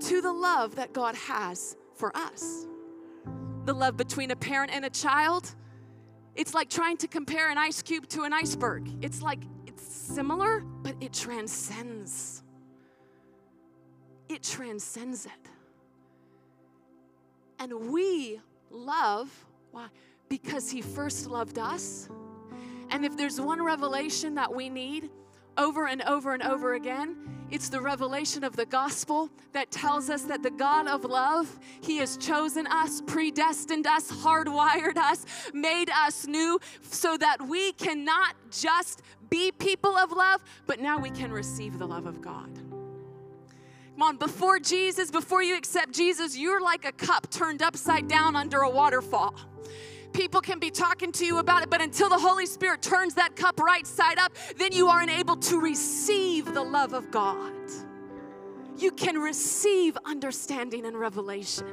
to 0.00 0.20
the 0.20 0.32
love 0.32 0.76
that 0.76 0.92
God 0.92 1.14
has 1.14 1.76
for 1.94 2.16
us. 2.16 2.66
The 3.64 3.72
love 3.74 3.96
between 3.96 4.30
a 4.30 4.36
parent 4.36 4.72
and 4.72 4.84
a 4.84 4.90
child, 4.90 5.54
it's 6.34 6.54
like 6.54 6.70
trying 6.70 6.96
to 6.98 7.08
compare 7.08 7.50
an 7.50 7.58
ice 7.58 7.82
cube 7.82 8.08
to 8.08 8.22
an 8.22 8.32
iceberg. 8.32 8.88
It's 9.02 9.20
like 9.20 9.40
it's 9.66 9.82
similar, 9.82 10.60
but 10.60 10.94
it 11.00 11.12
transcends. 11.12 12.42
It 14.28 14.42
transcends 14.42 15.26
it. 15.26 15.32
And 17.58 17.90
we 17.90 18.40
love, 18.70 19.28
why? 19.72 19.88
Because 20.28 20.70
He 20.70 20.80
first 20.80 21.26
loved 21.26 21.58
us. 21.58 22.08
And 22.90 23.04
if 23.04 23.16
there's 23.16 23.40
one 23.40 23.62
revelation 23.62 24.34
that 24.36 24.54
we 24.54 24.68
need 24.68 25.10
over 25.58 25.86
and 25.86 26.02
over 26.02 26.32
and 26.32 26.42
over 26.42 26.74
again, 26.74 27.16
it's 27.50 27.68
the 27.68 27.80
revelation 27.80 28.44
of 28.44 28.56
the 28.56 28.66
gospel 28.66 29.30
that 29.52 29.70
tells 29.70 30.10
us 30.10 30.22
that 30.22 30.42
the 30.42 30.50
God 30.50 30.86
of 30.86 31.04
love, 31.04 31.58
He 31.80 31.96
has 31.98 32.16
chosen 32.16 32.66
us, 32.66 33.02
predestined 33.06 33.86
us, 33.86 34.10
hardwired 34.10 34.96
us, 34.96 35.24
made 35.52 35.90
us 35.90 36.26
new 36.26 36.60
so 36.82 37.16
that 37.16 37.40
we 37.48 37.72
cannot 37.72 38.34
just 38.50 39.02
be 39.30 39.50
people 39.50 39.96
of 39.96 40.12
love, 40.12 40.42
but 40.66 40.80
now 40.80 40.98
we 40.98 41.10
can 41.10 41.32
receive 41.32 41.78
the 41.78 41.86
love 41.86 42.06
of 42.06 42.20
God. 42.20 42.54
Come 42.54 44.02
on, 44.02 44.16
before 44.16 44.60
Jesus, 44.60 45.10
before 45.10 45.42
you 45.42 45.56
accept 45.56 45.92
Jesus, 45.92 46.36
you're 46.36 46.60
like 46.60 46.84
a 46.84 46.92
cup 46.92 47.30
turned 47.30 47.62
upside 47.62 48.06
down 48.06 48.36
under 48.36 48.60
a 48.60 48.70
waterfall. 48.70 49.34
People 50.12 50.40
can 50.40 50.58
be 50.58 50.70
talking 50.70 51.12
to 51.12 51.24
you 51.24 51.38
about 51.38 51.62
it, 51.62 51.70
but 51.70 51.80
until 51.80 52.08
the 52.08 52.18
Holy 52.18 52.46
Spirit 52.46 52.82
turns 52.82 53.14
that 53.14 53.36
cup 53.36 53.60
right 53.60 53.86
side 53.86 54.18
up, 54.18 54.32
then 54.56 54.72
you 54.72 54.88
aren't 54.88 55.10
able 55.10 55.36
to 55.36 55.60
receive 55.60 56.52
the 56.52 56.62
love 56.62 56.92
of 56.92 57.10
God. 57.10 57.52
You 58.76 58.92
can 58.92 59.18
receive 59.18 59.96
understanding 60.04 60.86
and 60.86 60.98
revelation 60.98 61.66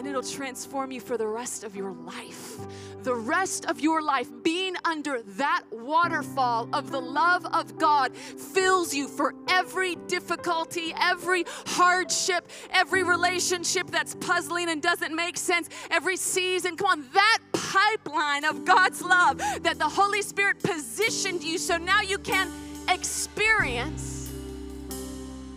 and 0.00 0.08
it'll 0.08 0.22
transform 0.22 0.90
you 0.90 0.98
for 0.98 1.18
the 1.18 1.26
rest 1.26 1.62
of 1.62 1.76
your 1.76 1.92
life. 1.92 2.56
The 3.02 3.14
rest 3.14 3.66
of 3.66 3.80
your 3.80 4.00
life, 4.00 4.30
being 4.42 4.74
under 4.82 5.20
that 5.36 5.64
waterfall 5.70 6.70
of 6.72 6.90
the 6.90 7.00
love 7.00 7.44
of 7.44 7.76
God, 7.76 8.16
fills 8.16 8.94
you 8.94 9.08
for 9.08 9.34
every 9.46 9.96
difficulty, 10.08 10.94
every 10.98 11.44
hardship, 11.66 12.48
every 12.70 13.02
relationship 13.02 13.90
that's 13.90 14.14
puzzling 14.14 14.70
and 14.70 14.80
doesn't 14.80 15.14
make 15.14 15.36
sense, 15.36 15.68
every 15.90 16.16
season. 16.16 16.78
Come 16.78 16.86
on, 16.86 17.04
that 17.12 17.38
pipeline 17.52 18.46
of 18.46 18.64
God's 18.64 19.02
love 19.02 19.36
that 19.62 19.78
the 19.78 19.88
Holy 19.88 20.22
Spirit 20.22 20.62
positioned 20.62 21.44
you 21.44 21.58
so 21.58 21.76
now 21.76 22.00
you 22.00 22.16
can 22.16 22.50
experience, 22.88 24.30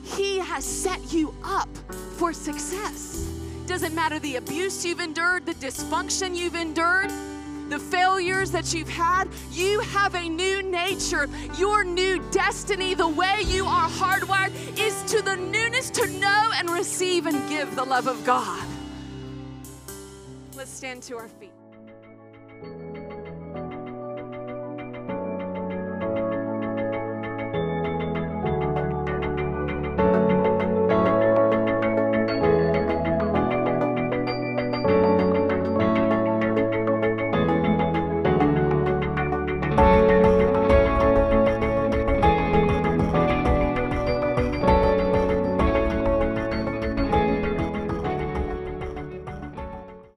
He 0.04 0.40
has 0.40 0.66
set 0.66 1.14
you 1.14 1.34
up 1.46 1.70
for 2.18 2.34
success. 2.34 3.43
It 3.64 3.68
doesn't 3.68 3.96
matter 3.96 4.20
the 4.20 4.36
abuse 4.36 4.84
you've 4.84 5.00
endured, 5.00 5.46
the 5.46 5.54
dysfunction 5.54 6.36
you've 6.36 6.54
endured, 6.54 7.10
the 7.70 7.80
failures 7.80 8.52
that 8.52 8.74
you've 8.74 8.90
had. 8.90 9.30
You 9.54 9.80
have 9.80 10.16
a 10.16 10.28
new 10.28 10.62
nature. 10.62 11.30
Your 11.58 11.86
new 11.86 12.20
destiny, 12.32 12.94
the 12.94 13.08
way 13.08 13.44
you 13.46 13.66
are 13.66 13.88
hardwired, 13.88 14.52
is 14.78 15.02
to 15.14 15.22
the 15.22 15.38
newness 15.38 15.90
to 15.92 16.06
know 16.20 16.52
and 16.56 16.70
receive 16.70 17.26
and 17.26 17.48
give 17.48 17.74
the 17.78 17.86
love 17.86 18.08
of 18.08 18.26
God. 18.26 18.68
Let's 20.58 20.70
stand 20.70 21.02
to 21.04 21.16
our 21.16 21.30
feet. 21.30 21.54